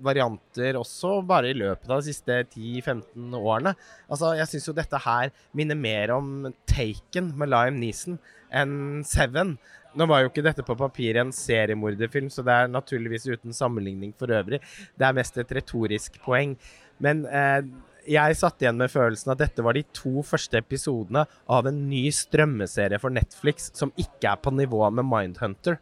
varianter 0.00 0.78
også 0.80 1.18
bare 1.28 1.50
i 1.50 1.56
løpet 1.56 1.90
av 1.90 2.00
de 2.00 2.08
siste 2.08 2.38
10-15 2.54 3.34
årene. 3.36 3.74
Altså, 4.08 4.32
Jeg 4.38 4.48
syns 4.48 4.68
jo 4.70 4.76
dette 4.76 5.02
her 5.04 5.34
minner 5.52 5.76
mer 5.76 6.14
om 6.16 6.48
Taken 6.64 7.34
med 7.36 7.52
Liam 7.52 7.76
Neeson 7.80 8.16
enn 8.48 9.04
Seven. 9.04 9.58
Nå 9.98 10.06
var 10.06 10.22
jo 10.22 10.30
ikke 10.30 10.46
dette 10.46 10.64
på 10.64 10.78
papiret 10.78 11.20
en 11.20 11.34
seriemorderfilm, 11.34 12.30
så 12.30 12.44
det 12.46 12.54
er 12.54 12.72
naturligvis 12.72 13.26
uten 13.28 13.52
sammenligning 13.52 14.14
for 14.16 14.32
øvrig. 14.32 14.62
Det 14.96 15.06
er 15.06 15.16
mest 15.16 15.36
et 15.36 15.52
retorisk 15.58 16.20
poeng. 16.24 16.54
Men 17.02 17.24
eh, 17.26 17.66
jeg 18.08 18.36
satt 18.38 18.62
igjen 18.62 18.78
med 18.80 18.92
følelsen 18.92 19.34
at 19.34 19.42
dette 19.42 19.64
var 19.64 19.76
de 19.76 19.84
to 19.96 20.22
første 20.26 20.60
episodene 20.60 21.26
av 21.50 21.68
en 21.68 21.82
ny 21.90 22.06
strømmeserie 22.14 23.00
for 23.02 23.12
Netflix 23.14 23.70
som 23.76 23.92
ikke 24.00 24.32
er 24.32 24.40
på 24.40 24.52
nivå 24.54 24.82
med 24.94 25.08
Mindhunter. 25.08 25.80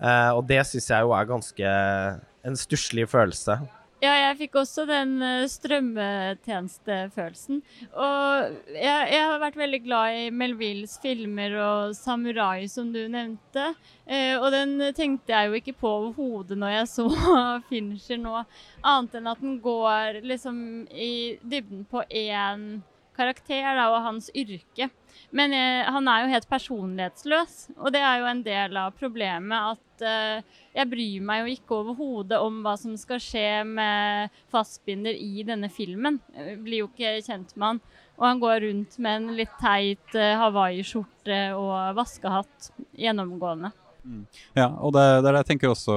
Uh, 0.00 0.32
og 0.38 0.46
det 0.48 0.62
syns 0.68 0.88
jeg 0.88 1.04
jo 1.04 1.12
er 1.12 1.28
ganske 1.28 1.72
en 2.48 2.56
stusslig 2.56 3.04
følelse. 3.10 3.58
Ja, 4.00 4.14
jeg 4.16 4.38
fikk 4.38 4.54
også 4.62 4.86
den 4.88 5.18
uh, 5.20 5.44
strømmetjenestefølelsen. 5.52 7.58
Og 7.92 8.54
jeg, 8.72 9.08
jeg, 9.12 9.24
har 9.28 9.42
vært 9.42 9.58
veldig 9.60 9.80
glad 9.84 10.16
i 10.16 10.30
Melvilles 10.32 10.96
filmer 11.02 11.52
og 11.60 11.92
'Samurai', 11.98 12.70
som 12.72 12.88
du 12.94 13.02
nevnte. 13.12 13.74
Eh, 14.08 14.40
og 14.40 14.48
den 14.56 14.94
tenkte 14.96 15.32
jeg 15.34 15.48
jo 15.48 15.52
ikke 15.60 15.76
på 15.82 15.88
overhodet 15.98 16.56
når 16.58 16.70
jeg 16.78 16.86
så 16.96 17.06
Fincher 17.68 18.18
nå, 18.22 18.34
annet 18.80 19.14
enn 19.20 19.32
at 19.34 19.40
den 19.44 19.60
går 19.60 20.22
liksom 20.24 20.56
i 20.90 21.36
dybden 21.44 21.84
på 21.84 22.00
én 22.08 22.82
karakter 23.20 23.68
da, 23.76 23.90
og 23.92 24.02
hans 24.08 24.30
yrke. 24.32 24.88
Men 25.36 25.54
jeg, 25.54 25.84
han 25.86 26.08
er 26.10 26.24
jo 26.24 26.32
helt 26.32 26.48
personlighetsløs, 26.50 27.56
og 27.78 27.94
det 27.94 28.02
er 28.02 28.20
jo 28.22 28.28
en 28.30 28.42
del 28.46 28.78
av 28.80 28.96
problemet 28.98 29.76
at 29.76 30.04
uh, 30.06 30.60
jeg 30.74 30.90
bryr 30.90 31.26
meg 31.26 31.42
jo 31.42 31.54
ikke 31.54 31.76
overhodet 31.82 32.40
om 32.42 32.60
hva 32.64 32.76
som 32.80 32.96
skal 32.98 33.22
skje 33.22 33.48
med 33.68 34.40
fastbinder 34.50 35.14
i 35.14 35.44
denne 35.46 35.70
filmen. 35.72 36.18
Jeg 36.34 36.58
blir 36.64 36.84
jo 36.84 36.90
ikke 36.90 37.18
kjent 37.26 37.54
med 37.56 37.66
han. 37.68 37.82
Og 38.20 38.26
han 38.26 38.40
går 38.42 38.58
rundt 38.66 38.98
med 39.00 39.16
en 39.16 39.36
litt 39.38 39.54
teit 39.62 40.16
uh, 40.18 40.40
hawaiiskjorte 40.42 41.44
og 41.58 41.94
vaskehatt 42.00 42.72
gjennomgående. 42.98 43.72
Mm. 44.00 44.24
Ja, 44.56 44.66
og 44.80 44.94
det, 44.96 45.02
det, 45.20 45.28
er 45.28 45.34
det 45.34 45.42
jeg 45.42 45.48
tenker 45.52 45.72
også 45.74 45.94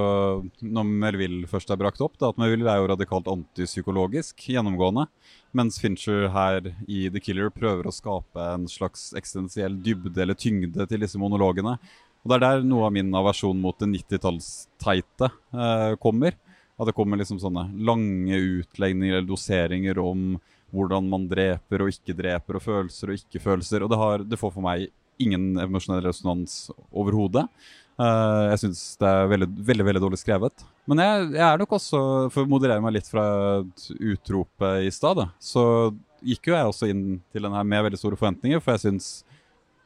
når 0.60 0.88
Melville 1.04 1.48
først 1.48 1.70
er 1.72 1.80
brakt 1.80 2.02
opp, 2.04 2.18
da, 2.20 2.30
at 2.30 2.40
Melville 2.40 2.68
er 2.70 2.82
jo 2.82 2.90
radikalt 2.92 3.30
antipsykologisk 3.32 4.44
gjennomgående. 4.52 5.06
Mens 5.54 5.78
Fincher 5.78 6.26
her 6.34 6.72
i 6.90 7.04
The 7.14 7.20
Killer 7.22 7.52
prøver 7.54 7.86
å 7.86 7.94
skape 7.94 8.46
en 8.56 8.66
slags 8.70 9.12
eksistensiell 9.14 9.76
dybde 9.84 10.24
eller 10.24 10.38
tyngde 10.38 10.86
til 10.90 11.04
disse 11.04 11.20
monologene. 11.20 11.76
Og 12.24 12.30
Det 12.30 12.36
er 12.36 12.42
der 12.42 12.64
noe 12.66 12.88
av 12.88 12.94
min 12.96 13.12
aversjon 13.14 13.60
mot 13.60 13.78
det 13.78 13.90
90-tallsteite 13.92 15.28
eh, 15.30 15.94
kommer. 16.02 16.34
At 16.74 16.88
det 16.88 16.96
kommer 16.96 17.20
liksom 17.20 17.38
sånne 17.38 17.68
lange 17.86 18.40
utlegninger 18.58 19.14
eller 19.20 19.28
doseringer 19.28 20.00
om 20.02 20.34
hvordan 20.74 21.06
man 21.06 21.28
dreper 21.30 21.84
og 21.84 21.92
ikke 21.92 22.16
dreper, 22.18 22.58
og 22.58 22.64
følelser 22.64 23.12
og 23.12 23.20
ikke 23.20 23.42
følelser. 23.44 23.84
Og 23.84 23.92
det, 23.92 24.00
har, 24.00 24.24
det 24.26 24.40
får 24.40 24.54
for 24.56 24.64
meg 24.64 24.88
ingen 25.22 25.52
emosjonell 25.62 26.02
resonans 26.08 26.64
overhodet. 26.90 27.46
Eh, 27.94 28.42
jeg 28.50 28.64
syns 28.64 28.86
det 28.98 29.10
er 29.10 29.30
veldig, 29.36 29.50
veldig 29.70 29.86
veldig 29.92 30.02
dårlig 30.08 30.24
skrevet. 30.24 30.66
Men 30.90 31.00
jeg, 31.00 31.28
jeg 31.38 31.44
er 31.46 31.60
nok 31.60 31.76
også, 31.78 32.00
for 32.32 32.44
å 32.44 32.50
moderere 32.50 32.82
meg 32.84 32.98
litt 32.98 33.08
fra 33.08 33.24
utropet 33.96 34.84
i 34.84 34.90
stad, 34.92 35.22
så 35.40 35.64
gikk 36.24 36.50
jo 36.50 36.56
jeg 36.56 36.68
også 36.68 36.90
inn 36.92 37.04
til 37.32 37.46
den 37.46 37.56
her 37.56 37.64
med 37.68 37.86
veldig 37.86 38.00
store 38.00 38.18
forventninger, 38.20 38.60
for 38.60 38.76
jeg 38.76 38.86
syns 38.86 39.08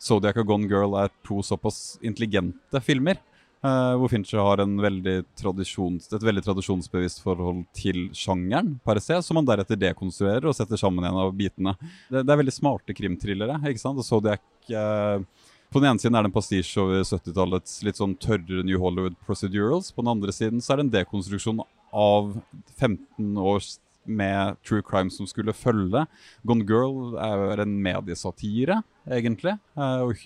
Zodiac 0.03 0.39
og 0.43 0.51
Gone 0.51 0.69
Girl 0.71 0.95
er 0.99 1.11
to 1.27 1.41
såpass 1.47 1.99
intelligente 2.03 2.83
filmer. 2.85 3.19
Uh, 3.59 3.97
hvor 3.99 4.07
Fincher 4.13 4.39
har 4.39 4.61
veldig 4.63 5.17
et 5.19 6.23
veldig 6.23 6.45
tradisjonsbevisst 6.47 7.25
forhold 7.25 7.65
til 7.75 8.05
sjangeren 8.15 8.77
per 8.87 9.01
se, 9.03 9.17
som 9.27 9.41
han 9.41 9.49
deretter 9.49 9.81
dekonstruerer 9.83 10.47
og 10.47 10.55
setter 10.55 10.79
sammen 10.79 11.03
igjen 11.03 11.19
av 11.25 11.33
bitene. 11.35 11.75
Det, 12.07 12.23
det 12.23 12.31
er 12.31 12.39
veldig 12.39 12.55
smarte 12.55 12.95
krimthrillere. 12.95 13.59
ikke 13.67 13.83
sant? 13.83 13.99
Og 13.99 14.07
Zodiac 14.07 14.71
eh, 14.71 15.27
På 15.69 15.81
den 15.83 15.91
ene 15.91 16.01
siden 16.01 16.17
er 16.17 16.25
det 16.25 16.31
en 16.31 16.37
pastisje 16.37 16.81
over 16.81 17.03
70-tallets 17.05 17.83
litt 17.85 17.99
sånn 18.01 18.15
tørre 18.17 18.63
New 18.65 18.79
Hollywood 18.81 19.19
procedurals. 19.27 19.91
På 19.93 20.01
den 20.05 20.15
andre 20.15 20.33
siden 20.33 20.63
så 20.65 20.73
er 20.73 20.81
det 20.81 20.87
en 20.87 20.95
dekonstruksjon 20.95 21.61
av 21.93 22.31
15 22.79 23.37
års 23.37 23.75
med 24.09 24.57
true 24.65 24.81
crime 24.81 25.13
som 25.13 25.29
skulle 25.29 25.53
følge. 25.53 26.07
Gone 26.49 26.65
Girl 26.65 27.13
er 27.21 27.61
en 27.61 27.75
mediesatire, 27.85 28.79
egentlig. 29.05 29.59
eh, 29.77 30.01
Og 30.07 30.17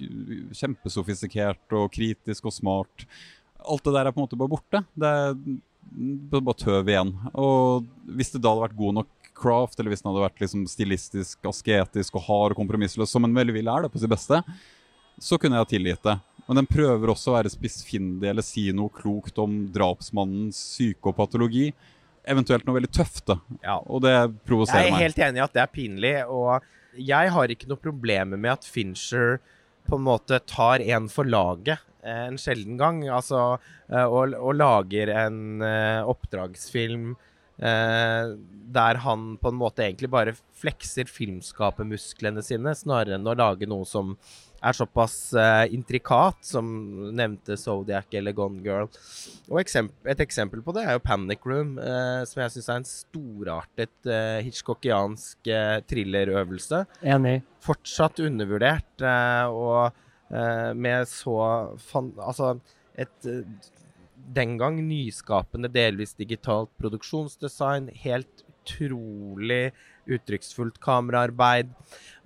kjempesofistikert 0.55 1.75
og 1.75 1.91
kritisk 1.95 2.47
og 2.47 2.55
smart. 2.55 3.07
Alt 3.67 3.83
det 3.83 3.95
der 3.97 4.07
er 4.07 4.15
på 4.15 4.21
en 4.23 4.27
måte 4.29 4.39
bare 4.39 4.53
borte. 4.53 4.85
Det 4.95 5.11
er 5.11 5.35
bare 6.39 6.59
tøv 6.63 6.87
igjen. 6.93 7.11
Og 7.35 7.89
hvis 8.15 8.31
det 8.31 8.43
da 8.43 8.53
hadde 8.55 8.69
vært 8.69 8.79
god 8.79 8.95
nok 9.01 9.11
craft, 9.35 9.81
eller 9.81 9.91
hvis 9.91 10.05
den 10.05 10.13
hadde 10.13 10.27
vært 10.29 10.45
liksom 10.45 10.63
stilistisk, 10.71 11.41
asketisk 11.51 12.15
og 12.21 12.27
hard 12.29 12.55
og 12.55 12.63
kompromissløs, 12.63 13.11
som 13.11 13.27
en 13.27 13.35
veldig 13.35 13.55
vil 13.59 13.71
er 13.73 13.83
det 13.83 13.93
på 13.93 13.99
sitt 14.03 14.13
beste, 14.13 14.43
så 15.23 15.39
kunne 15.39 15.59
jeg 15.59 15.67
ha 15.67 15.71
tilgitt 15.71 16.07
det. 16.07 16.19
Men 16.49 16.59
den 16.59 16.69
prøver 16.69 17.13
også 17.13 17.31
å 17.31 17.37
være 17.37 17.53
spissfindig 17.53 18.29
eller 18.29 18.45
si 18.45 18.67
noe 18.75 18.91
klokt 18.93 19.39
om 19.41 19.63
drapsmannens 19.73 20.59
psykopatologi. 20.75 21.71
Eventuelt 22.29 22.67
noe 22.67 22.81
veldig 22.81 22.91
tøft, 22.93 23.25
da. 23.31 23.39
Ja. 23.63 23.79
Og 23.87 24.03
det 24.05 24.15
provoserer 24.47 24.83
meg. 24.83 24.89
Jeg 24.89 24.91
er 24.91 24.97
meg. 24.97 25.05
helt 25.07 25.23
enig 25.29 25.41
i 25.41 25.45
at 25.47 25.55
det 25.55 25.63
er 25.63 25.73
pinlig, 25.73 26.15
og 26.27 26.67
jeg 26.99 27.33
har 27.35 27.55
ikke 27.55 27.71
noe 27.71 27.81
problemer 27.81 28.41
med 28.41 28.57
at 28.57 28.69
Fincher 28.69 29.39
på 29.89 29.99
en 29.99 30.07
måte 30.07 30.39
tar 30.47 30.83
en 30.85 31.09
for 31.11 31.27
laget 31.27 31.81
eh, 32.05 32.27
en 32.29 32.39
sjelden 32.39 32.79
gang. 32.81 33.03
Altså, 33.11 33.57
eh, 33.89 34.05
og, 34.05 34.35
og 34.39 34.57
lager 34.59 35.15
en 35.25 35.63
eh, 35.67 36.01
oppdragsfilm 36.03 37.15
der 37.63 38.99
han 39.05 39.27
på 39.39 39.51
en 39.53 39.59
måte 39.61 39.85
egentlig 39.85 40.09
bare 40.11 40.33
flekser 40.59 41.07
filmskapermusklene 41.07 42.43
sine, 42.43 42.73
snarere 42.75 43.15
enn 43.15 43.29
å 43.29 43.37
lage 43.39 43.69
noe 43.71 43.87
som 43.87 44.17
er 44.63 44.77
såpass 44.77 45.17
uh, 45.35 45.65
intrikat, 45.75 46.39
som 46.47 46.67
nevnte 47.15 47.57
Zodiac 47.59 48.13
eller 48.19 48.35
Gone 48.37 48.63
Girl. 48.65 48.89
Og 49.51 49.59
eksempel, 49.63 50.13
et 50.13 50.23
eksempel 50.25 50.63
på 50.65 50.75
det 50.77 50.85
er 50.87 50.97
jo 50.97 51.05
Panic 51.05 51.45
Room, 51.49 51.75
uh, 51.83 52.23
som 52.29 52.45
jeg 52.45 52.55
syns 52.57 52.69
er 52.69 52.81
en 52.81 52.89
storartet 52.89 54.11
uh, 54.11 54.39
hitchcockiansk 54.47 55.53
thrillerøvelse. 55.91 56.85
Enig. 57.03 57.41
Fortsatt 57.63 58.23
undervurdert, 58.23 59.05
og 59.53 59.99
med 60.75 61.05
så 61.11 61.35
fan, 61.79 62.09
Altså 62.25 62.55
et 62.99 63.27
den 64.35 64.57
gang 64.59 64.79
nyskapende, 64.87 65.71
delvis 65.73 66.15
digitalt 66.19 66.71
produksjonsdesign. 66.81 67.91
Helt 68.03 68.45
utrolig 68.63 69.73
uttrykksfullt 70.11 70.81
kameraarbeid. 70.83 71.71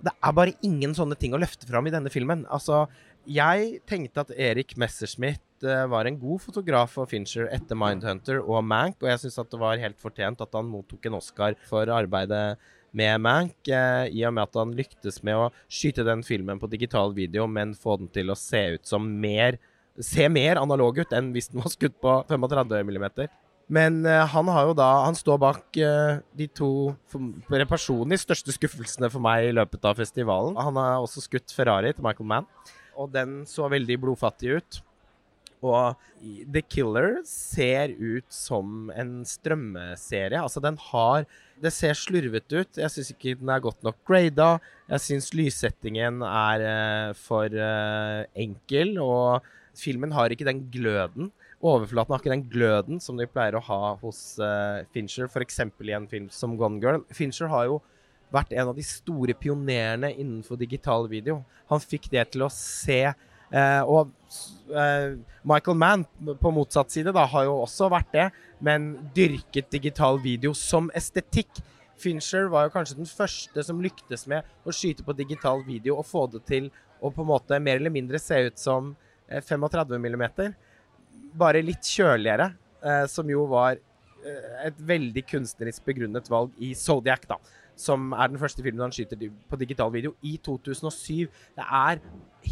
Det 0.03 0.13
er 0.13 0.37
bare 0.37 0.55
ingen 0.65 0.95
sånne 0.97 1.17
ting 1.19 1.35
å 1.35 1.41
løfte 1.41 1.69
fram 1.69 1.89
i 1.89 1.93
denne 1.93 2.11
filmen. 2.13 2.45
Altså, 2.53 2.85
jeg 3.27 3.81
tenkte 3.89 4.23
at 4.23 4.31
Erik 4.31 4.77
Messerschmidt 4.79 5.65
eh, 5.65 5.85
var 5.91 6.07
en 6.07 6.19
god 6.19 6.43
fotograf 6.45 6.93
for 6.95 7.09
Fincher 7.11 7.49
etter 7.51 7.77
Mindhunter 7.79 8.39
og 8.39 8.63
Mank, 8.63 9.01
og 9.01 9.11
jeg 9.11 9.25
syns 9.25 9.39
det 9.51 9.61
var 9.61 9.81
helt 9.81 9.99
fortjent 9.99 10.41
at 10.43 10.55
han 10.55 10.69
mottok 10.71 11.09
en 11.09 11.17
Oscar 11.19 11.57
for 11.67 11.91
arbeidet 11.91 12.55
med 12.97 13.21
Mank, 13.21 13.57
eh, 13.67 14.07
i 14.15 14.23
og 14.25 14.35
med 14.37 14.47
at 14.47 14.59
han 14.61 14.75
lyktes 14.77 15.19
med 15.27 15.37
å 15.37 15.49
skyte 15.67 16.07
den 16.07 16.23
filmen 16.25 16.61
på 16.61 16.71
digital 16.71 17.11
video, 17.17 17.49
men 17.51 17.75
få 17.75 17.97
den 17.99 18.11
til 18.13 18.31
å 18.31 18.39
se 18.39 18.63
ut 18.77 18.87
som 18.87 19.09
mer 19.21 19.59
Se 19.97 20.27
mer 20.29 20.59
analog 20.61 20.99
ut 21.01 21.13
enn 21.17 21.31
hvis 21.33 21.47
den 21.49 21.63
var 21.63 21.71
skutt 21.73 21.95
på 21.97 22.11
35 22.29 22.69
mm. 22.85 23.05
Men 23.67 23.99
eh, 24.07 24.23
han 24.31 24.47
har 24.47 24.69
jo 24.69 24.75
da 24.77 24.87
Han 25.03 25.17
står 25.17 25.39
bak 25.43 25.79
eh, 25.83 26.23
de 26.39 26.47
to 26.55 26.95
personlig 27.67 28.21
største 28.23 28.55
skuffelsene 28.55 29.11
for 29.11 29.23
meg 29.23 29.49
i 29.49 29.55
løpet 29.55 29.83
av 29.87 29.99
festivalen. 29.99 30.55
Han 30.59 30.79
har 30.79 31.03
også 31.03 31.25
skutt 31.25 31.53
Ferrari 31.55 31.91
til 31.93 32.05
Michael 32.05 32.29
Mann, 32.31 32.47
og 32.95 33.11
den 33.11 33.41
så 33.49 33.67
veldig 33.71 33.99
blodfattig 34.05 34.59
ut. 34.59 34.79
Og 35.65 35.97
The 36.53 36.61
Killer 36.61 37.17
ser 37.27 37.91
ut 37.97 38.27
som 38.31 38.91
en 38.93 39.23
strømmeserie. 39.25 40.37
Altså, 40.37 40.61
den 40.63 40.77
har 40.91 41.25
Det 41.57 41.71
ser 41.73 41.97
slurvete 41.97 42.61
ut. 42.61 42.77
Jeg 42.77 42.93
syns 42.93 43.09
ikke 43.09 43.33
den 43.39 43.49
er 43.49 43.59
godt 43.59 43.81
nok 43.81 43.97
grada. 44.05 44.59
Jeg 44.85 45.01
syns 45.01 45.31
lyssettingen 45.33 46.21
er 46.21 46.61
eh, 46.61 47.13
for 47.17 47.49
enkel, 48.37 48.99
og 49.01 49.41
filmen 49.75 50.13
har 50.13 50.29
ikke 50.29 50.45
den 50.45 50.61
gløden. 50.71 51.31
Overflaten 51.57 52.13
har 52.13 52.21
ikke 52.21 52.33
den 52.35 52.47
gløden 52.51 52.99
som 53.01 53.17
de 53.17 53.25
pleier 53.29 53.57
å 53.57 53.63
ha 53.65 53.93
hos 54.03 54.37
uh, 54.37 54.83
Fincher, 54.93 55.25
f.eks. 55.25 55.63
i 55.65 55.95
en 55.97 56.09
film 56.09 56.27
som 56.29 56.53
Gone 56.59 56.77
Girl. 56.83 57.01
Fincher 57.09 57.49
har 57.49 57.65
jo 57.69 57.79
vært 58.33 58.53
en 58.53 58.71
av 58.71 58.75
de 58.77 58.83
store 58.85 59.35
pionerene 59.37 60.11
innenfor 60.15 60.59
digital 60.59 61.07
video. 61.09 61.41
Han 61.71 61.81
fikk 61.83 62.09
det 62.11 62.27
til 62.33 62.45
å 62.45 62.51
se 62.53 62.99
eh, 63.07 63.81
Og 63.87 64.11
eh, 64.75 65.15
Michael 65.47 65.79
Mann 65.79 66.03
på 66.41 66.51
motsatt 66.51 66.91
side 66.91 67.13
da, 67.15 67.23
har 67.31 67.47
jo 67.47 67.57
også 67.63 67.89
vært 67.93 68.11
det, 68.13 68.27
men 68.63 68.93
dyrket 69.15 69.71
digital 69.71 70.19
video 70.23 70.53
som 70.57 70.91
estetikk. 70.97 71.61
Fincher 71.97 72.51
var 72.53 72.67
jo 72.67 72.75
kanskje 72.75 72.99
den 72.99 73.09
første 73.09 73.63
som 73.65 73.79
lyktes 73.81 74.27
med 74.29 74.45
å 74.67 74.75
skyte 74.75 75.05
på 75.07 75.15
digital 75.17 75.63
video 75.65 75.97
og 75.97 76.05
få 76.05 76.27
det 76.33 76.43
til 76.49 76.69
å 76.99 77.09
på 77.13 77.23
en 77.23 77.31
måte 77.31 77.57
mer 77.61 77.79
eller 77.79 77.93
mindre 77.93 78.19
se 78.21 78.43
ut 78.49 78.59
som 78.61 78.93
eh, 79.29 79.41
35 79.41 79.95
mm. 79.97 80.27
Bare 81.37 81.61
litt 81.65 81.85
kjøligere, 81.85 82.51
eh, 82.81 83.05
som 83.11 83.29
jo 83.29 83.45
var 83.51 83.77
eh, 83.77 84.49
et 84.67 84.81
veldig 84.89 85.23
kunstnerisk 85.29 85.85
begrunnet 85.85 86.29
valg 86.31 86.55
i 86.63 86.73
Zodiac, 86.77 87.27
da. 87.29 87.37
Som 87.77 88.09
er 88.17 88.31
den 88.31 88.41
første 88.41 88.63
filmen 88.65 88.87
han 88.87 88.93
skyter 88.95 89.29
på 89.49 89.59
digital 89.61 89.91
video 89.93 90.15
i 90.25 90.37
2007. 90.41 91.27
Det 91.59 91.65
er 91.65 92.01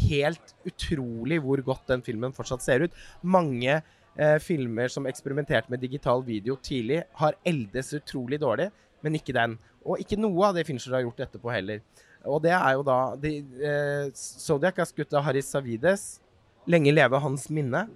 helt 0.06 0.54
utrolig 0.68 1.40
hvor 1.42 1.62
godt 1.66 1.90
den 1.90 2.04
filmen 2.06 2.34
fortsatt 2.36 2.62
ser 2.62 2.86
ut. 2.86 2.98
Mange 3.26 3.80
eh, 3.80 4.38
filmer 4.42 4.92
som 4.92 5.08
eksperimenterte 5.10 5.72
med 5.72 5.82
digital 5.82 6.22
video 6.26 6.58
tidlig, 6.62 7.02
har 7.18 7.38
eldes 7.46 7.94
utrolig 7.98 8.38
dårlig, 8.42 8.70
men 9.02 9.18
ikke 9.18 9.34
den. 9.36 9.58
Og 9.86 10.02
ikke 10.02 10.18
noe 10.20 10.48
av 10.48 10.56
det 10.56 10.66
Fincher 10.68 10.94
har 10.94 11.04
gjort 11.06 11.26
etterpå 11.26 11.50
heller. 11.52 11.82
Og 12.26 12.40
det 12.42 12.54
er 12.54 12.72
jo 12.74 12.84
da 12.86 13.00
de, 13.22 13.38
eh, 13.62 14.10
Zodiac 14.14 14.78
er 14.78 14.88
skutt 14.88 15.14
av 15.14 15.26
Haris 15.26 15.50
Savides. 15.50 16.20
Lenge 16.66 16.94
leve 16.94 17.20
hans 17.22 17.46
minne. 17.50 17.86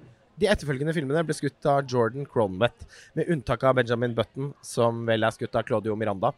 De 0.41 0.49
etterfølgende 0.49 0.95
filmene 0.97 1.23
ble 1.27 1.37
skutt 1.37 1.67
av 1.69 1.83
Jordan 1.85 2.25
Cronwett, 2.29 2.87
med 3.13 3.29
unntak 3.33 3.65
av 3.69 3.77
Benjamin 3.77 4.15
Button, 4.17 4.55
som 4.65 5.03
vel 5.09 5.27
er 5.27 5.35
skutt 5.37 5.59
av 5.59 5.67
Claudio 5.69 5.97
Miranda. 6.01 6.33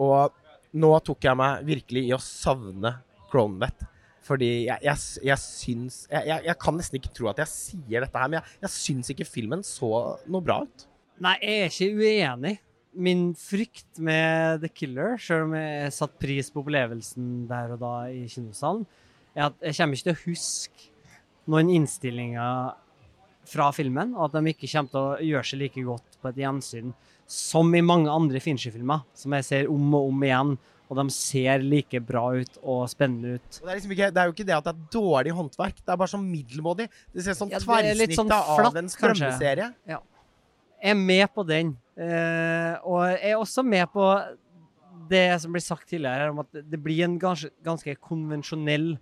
Og 0.00 0.32
nå 0.76 0.92
tok 1.04 1.28
jeg 1.28 1.36
meg 1.36 1.66
virkelig 1.68 2.06
i 2.08 2.14
å 2.16 2.22
savne 2.22 2.94
Cronwett. 3.28 3.84
Fordi 4.26 4.48
jeg, 4.66 4.82
jeg, 4.82 5.02
jeg 5.28 5.38
syns 5.38 5.98
jeg, 6.10 6.26
jeg, 6.26 6.46
jeg 6.48 6.58
kan 6.58 6.74
nesten 6.74 6.98
ikke 6.98 7.12
tro 7.14 7.28
at 7.30 7.42
jeg 7.44 7.52
sier 7.52 8.02
dette 8.02 8.18
her, 8.18 8.30
men 8.30 8.40
jeg, 8.40 8.54
jeg 8.64 8.74
syns 8.74 9.12
ikke 9.12 9.28
filmen 9.28 9.62
så 9.66 9.90
noe 10.26 10.42
bra 10.42 10.62
ut. 10.64 10.86
Nei, 11.22 11.36
jeg 11.42 11.60
er 11.60 11.70
ikke 11.70 12.00
uenig. 12.00 12.54
Min 13.06 13.28
frykt 13.36 14.00
med 14.00 14.64
The 14.64 14.72
Killer, 14.72 15.20
selv 15.20 15.50
om 15.50 15.54
jeg 15.58 15.92
satte 15.92 16.16
pris 16.20 16.48
på 16.50 16.64
opplevelsen 16.64 17.44
der 17.50 17.76
og 17.76 17.84
da 17.84 17.92
i 18.08 18.24
kinosalen, 18.32 18.86
er 19.36 19.50
at 19.50 19.60
jeg 19.68 19.76
kommer 19.76 20.00
ikke 20.00 20.08
til 20.08 20.16
å 20.16 20.24
huske 20.24 20.90
noen 21.52 21.70
innstillinger 21.76 22.74
fra 23.46 23.68
filmen, 23.74 24.14
og 24.16 24.28
at 24.28 24.38
de 24.38 24.52
ikke 24.52 24.70
kommer 24.70 24.92
til 24.92 25.02
å 25.02 25.28
gjøre 25.32 25.48
seg 25.50 25.62
like 25.62 25.84
godt 25.86 26.18
på 26.22 26.32
et 26.32 26.40
gjensyn 26.42 26.94
som 27.26 27.72
i 27.74 27.82
mange 27.82 28.10
andre 28.10 28.40
Fincher-filmer, 28.42 29.02
som 29.16 29.34
jeg 29.34 29.46
ser 29.46 29.70
om 29.70 29.94
og 29.98 30.10
om 30.12 30.26
igjen, 30.26 30.56
og 30.86 30.98
de 31.00 31.04
ser 31.10 31.64
like 31.64 31.98
bra 32.06 32.22
ut 32.38 32.58
og 32.62 32.84
spennende 32.90 33.40
ut. 33.40 33.48
Det 33.58 33.66
er, 33.66 33.72
liksom 33.74 33.94
ikke, 33.96 34.10
det 34.14 34.22
er 34.22 34.28
jo 34.28 34.34
ikke 34.36 34.46
det 34.46 34.54
at 34.54 34.68
det 34.68 34.74
er 34.74 34.84
dårlig 34.94 35.32
håndverk, 35.34 35.80
det 35.82 35.94
er 35.94 35.98
bare 35.98 36.12
sånn 36.12 36.28
middelmådig. 36.30 36.86
Det 37.14 37.24
ser 37.26 37.38
sånn 37.38 37.50
Ja, 37.50 37.58
er 37.58 37.66
tverrsnittet 37.66 38.20
sånn 38.20 38.34
av 38.36 38.78
en 38.78 38.90
strømmeserie. 38.92 39.72
Ja. 39.90 39.98
Jeg 40.76 40.92
er 40.92 41.00
med 41.00 41.26
på 41.34 41.42
den. 41.48 41.74
Eh, 41.96 42.74
og 42.86 43.02
jeg 43.08 43.32
er 43.32 43.40
også 43.40 43.64
med 43.66 43.88
på 43.90 44.06
det 45.10 45.26
som 45.42 45.54
blir 45.54 45.64
sagt 45.64 45.88
tidligere, 45.90 46.30
om 46.30 46.44
at 46.44 46.54
det 46.54 46.80
blir 46.82 47.02
en 47.06 47.18
ganske, 47.18 47.50
ganske 47.66 47.96
konvensjonell 47.98 48.94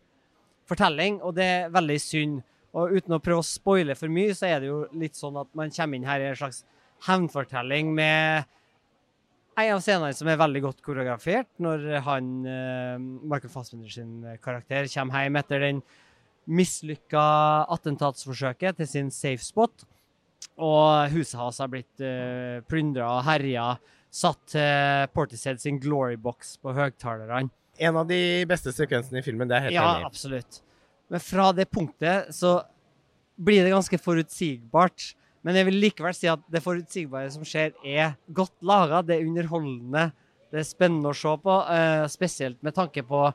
fortelling, 0.68 1.20
og 1.20 1.36
det 1.36 1.44
er 1.44 1.72
veldig 1.74 2.00
synd. 2.00 2.40
Og 2.74 2.96
uten 2.96 3.14
å 3.14 3.20
prøve 3.22 3.42
å 3.42 3.46
spoile 3.46 3.94
for 3.98 4.10
mye, 4.10 4.34
så 4.34 4.48
er 4.50 4.60
det 4.64 4.70
jo 4.72 4.80
litt 4.98 5.14
sånn 5.18 5.36
at 5.38 5.50
man 5.54 5.70
kommer 5.74 5.98
inn 6.00 6.08
her 6.08 6.20
i 6.24 6.30
en 6.32 6.38
slags 6.40 6.64
hevnfortelling 7.06 7.92
med 7.94 8.48
en 9.54 9.76
av 9.76 9.82
scenene 9.84 10.14
som 10.18 10.26
er 10.26 10.40
veldig 10.40 10.62
godt 10.64 10.80
koreografert, 10.82 11.46
når 11.62 11.84
han, 12.02 12.30
eh, 12.50 12.96
Michael 12.98 13.52
Fassbender 13.52 13.92
sin 13.94 14.16
karakter 14.42 14.88
kommer 14.90 15.22
hjem 15.22 15.38
etter 15.38 15.62
den 15.62 15.82
mislykka 16.50 17.22
attentatsforsøket 17.72 18.80
til 18.80 18.88
sin 18.90 19.10
safe 19.14 19.44
spot. 19.44 19.84
Og 20.58 21.10
huset 21.14 21.38
hans 21.40 21.58
har 21.62 21.70
blitt 21.72 22.02
uh, 22.04 22.60
plyndra 22.68 23.06
og 23.16 23.24
herja. 23.26 23.68
Satt 24.14 24.42
til 24.52 25.08
Portishead 25.14 25.58
sin 25.62 25.80
glorybox 25.82 26.58
på 26.62 26.74
høgtalerne. 26.76 27.48
En 27.82 27.96
av 27.98 28.06
de 28.06 28.44
beste 28.46 28.70
sekvensene 28.76 29.18
i 29.18 29.24
filmen, 29.26 29.48
det 29.50 29.56
er 29.56 29.64
helt 29.66 29.74
Ja, 29.74 29.86
enig 29.96 30.04
i. 30.04 30.10
absolutt. 30.10 30.60
Men 31.12 31.22
fra 31.22 31.50
det 31.56 31.68
punktet 31.70 32.32
så 32.34 32.58
blir 33.36 33.64
det 33.64 33.74
ganske 33.74 33.98
forutsigbart. 34.00 35.12
Men 35.44 35.58
jeg 35.58 35.68
vil 35.68 35.82
likevel 35.82 36.14
si 36.16 36.30
at 36.30 36.44
det 36.50 36.62
forutsigbare 36.64 37.32
som 37.34 37.44
skjer, 37.46 37.74
er 37.84 38.14
godt 38.32 38.54
laga. 38.64 39.02
Det 39.04 39.18
er 39.18 39.26
underholdende. 39.26 40.08
Det 40.52 40.62
er 40.62 40.68
spennende 40.68 41.10
å 41.10 41.18
se 41.18 41.34
på, 41.42 41.58
eh, 41.74 42.06
spesielt 42.08 42.62
med 42.62 42.74
tanke 42.74 43.02
på 43.04 43.26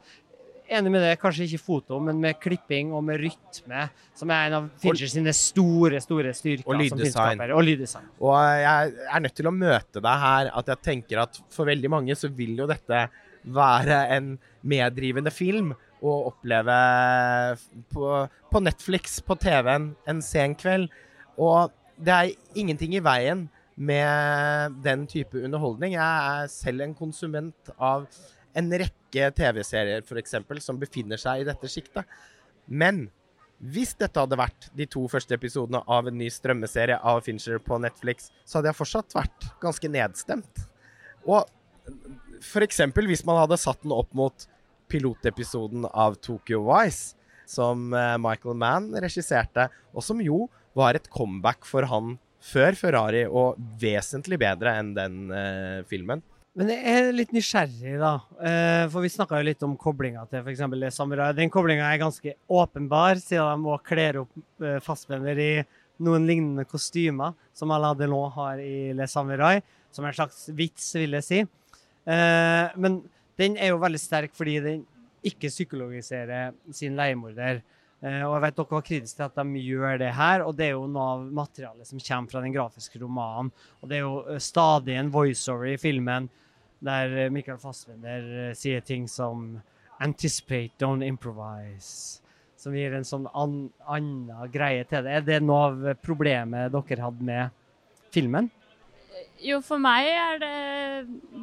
Enig 0.70 0.92
med 0.94 1.02
det, 1.02 1.16
kanskje 1.18 1.48
ikke 1.48 1.64
foto, 1.64 1.98
men 2.00 2.20
med 2.22 2.38
klipping 2.38 2.92
og 2.94 3.02
med 3.04 3.18
rytme, 3.24 3.88
som 4.14 4.30
er 4.30 4.50
en 4.50 4.54
av 4.60 4.68
Fincher 4.78 5.10
sine 5.10 5.34
store 5.34 5.98
store 6.04 6.30
styrker. 6.38 6.70
Og 6.70 6.78
lyddesign. 6.78 7.42
Og 7.56 7.64
lyddesign. 7.66 8.06
Og 8.22 8.36
jeg 8.38 8.94
er 9.10 9.24
nødt 9.24 9.36
til 9.40 9.50
å 9.50 9.56
møte 9.56 10.04
deg 10.06 10.22
her 10.26 10.52
at 10.62 10.70
jeg 10.70 10.84
tenker 10.86 11.24
at 11.24 11.42
for 11.50 11.66
veldig 11.66 11.90
mange 11.90 12.18
så 12.18 12.30
vil 12.30 12.54
jo 12.62 12.70
dette 12.70 13.02
være 13.50 14.00
en 14.14 14.36
meddrivende 14.62 15.34
film 15.34 15.74
å 16.02 16.16
oppleve 16.30 16.76
på, 17.94 18.10
på 18.52 18.62
Netflix, 18.64 19.20
på 19.26 19.38
TV-en, 19.40 19.92
en 20.10 20.22
sen 20.24 20.56
kveld. 20.60 20.90
Og 21.40 21.74
det 22.00 22.16
er 22.16 22.60
ingenting 22.60 22.96
i 22.96 23.04
veien 23.04 23.48
med 23.80 24.80
den 24.84 25.06
type 25.08 25.40
underholdning. 25.40 25.96
Jeg 25.96 26.34
er 26.34 26.52
selv 26.52 26.84
en 26.84 26.96
konsument 26.98 27.72
av 27.78 28.08
en 28.58 28.74
rekke 28.82 29.30
TV-serier 29.38 30.04
f.eks. 30.04 30.36
som 30.66 30.80
befinner 30.80 31.20
seg 31.22 31.44
i 31.44 31.48
dette 31.48 31.70
sjiktet. 31.72 32.08
Men 32.68 33.08
hvis 33.60 33.92
dette 34.00 34.20
hadde 34.20 34.40
vært 34.40 34.70
de 34.76 34.88
to 34.88 35.04
første 35.12 35.36
episodene 35.36 35.82
av 35.92 36.08
en 36.08 36.16
ny 36.16 36.30
strømmeserie 36.32 37.00
av 37.04 37.22
Fincher 37.26 37.60
på 37.64 37.80
Netflix, 37.84 38.30
så 38.48 38.60
hadde 38.60 38.72
jeg 38.72 38.80
fortsatt 38.80 39.16
vært 39.18 39.50
ganske 39.64 39.92
nedstemt. 39.92 40.64
Og 41.28 41.44
f.eks. 42.40 42.80
hvis 42.96 43.26
man 43.28 43.42
hadde 43.42 43.60
satt 43.60 43.84
den 43.84 43.96
opp 43.96 44.14
mot 44.16 44.48
pilotepisoden 44.90 45.86
av 45.90 46.18
Tokyo 46.24 46.64
Vice, 46.68 47.16
som 47.50 47.94
eh, 47.98 48.16
Michael 48.22 48.58
Mann 48.60 48.92
regisserte, 49.02 49.68
og 49.94 50.06
som 50.06 50.20
jo 50.22 50.48
var 50.78 50.98
et 51.00 51.08
comeback 51.12 51.66
for 51.66 51.88
han 51.90 52.18
før 52.40 52.76
Ferrari, 52.80 53.26
og 53.28 53.58
vesentlig 53.82 54.38
bedre 54.40 54.76
enn 54.80 54.94
den 54.96 55.16
eh, 55.36 55.80
filmen. 55.90 56.22
Men 56.60 56.72
jeg 56.74 56.94
er 57.00 57.10
litt 57.16 57.34
nysgjerrig, 57.36 57.94
da. 58.02 58.14
Eh, 58.42 58.86
For 58.92 59.06
vi 59.06 59.12
snakka 59.14 59.38
jo 59.40 59.48
litt 59.48 59.62
om 59.64 59.76
koblinga 59.80 60.24
til 60.32 60.42
f.eks. 60.42 60.64
Samurai. 60.96 61.30
Den 61.38 61.52
koblinga 61.54 61.86
er 61.94 62.02
ganske 62.02 62.34
åpenbar, 62.52 63.20
siden 63.22 63.64
de 63.64 63.70
òg 63.76 63.84
kler 63.88 64.22
opp 64.24 64.66
eh, 64.66 64.80
fastbender 64.84 65.40
i 65.40 65.52
noen 66.04 66.26
lignende 66.28 66.66
kostymer, 66.68 67.36
som 67.56 67.72
Alain 67.76 67.98
Delon 68.00 68.32
har 68.36 68.60
i 68.64 68.92
Le 68.98 69.08
Samurai. 69.08 69.60
Som 69.92 70.08
en 70.08 70.16
slags 70.16 70.46
vits, 70.56 70.90
vil 70.96 71.16
jeg 71.18 71.26
si. 71.26 71.40
Men 72.06 73.00
den 73.40 73.58
er 73.58 73.72
jo 73.74 73.82
veldig 73.82 74.02
sterk 74.02 74.36
fordi 74.36 74.60
den 74.64 74.86
ikke 75.26 75.52
psykologiserer 75.52 76.54
sin 76.76 76.96
leiemorder. 77.00 77.62
Eh, 78.02 78.22
Og 78.24 78.36
jeg 78.38 78.44
vet 78.46 78.60
dere 78.60 78.76
var 78.76 78.86
kritiske 78.88 79.18
til 79.18 79.26
at 79.28 79.40
de 79.40 79.64
gjør 79.64 79.98
det 80.00 80.14
her, 80.16 80.44
og 80.46 80.56
det 80.56 80.70
er 80.70 80.76
jo 80.78 80.86
noe 80.88 81.08
av 81.16 81.26
materialet 81.42 81.88
som 81.88 82.00
kommer 82.00 82.32
fra 82.32 82.44
den 82.46 82.56
grafiske 82.56 83.02
romanen. 83.02 83.52
Og 83.82 83.90
det 83.90 83.98
er 83.98 84.06
jo 84.06 84.22
eh, 84.28 84.40
stadig 84.44 84.96
en 84.96 85.12
voiceover 85.12 85.74
i 85.74 85.80
filmen 85.82 86.30
der 86.80 87.18
eh, 87.26 87.32
Michael 87.34 87.60
Fassbender 87.60 88.54
sier 88.56 88.82
ting 88.86 89.08
som 89.12 89.60
Anticipate, 90.00 90.72
don't 90.80 91.04
improvise. 91.04 92.22
Som 92.56 92.76
gir 92.76 92.94
en 92.96 93.04
sånn 93.08 93.26
an, 93.36 93.70
annen 93.88 94.52
greie 94.52 94.86
til 94.88 95.04
det. 95.04 95.12
Er 95.12 95.26
det 95.28 95.42
noe 95.44 95.66
av 95.68 95.90
problemet 96.04 96.72
dere 96.72 97.04
hadde 97.04 97.28
med 97.28 97.52
filmen? 98.16 98.48
Jo, 99.40 99.62
for 99.64 99.80
meg 99.80 100.10
er 100.12 100.40
det, 100.42 100.56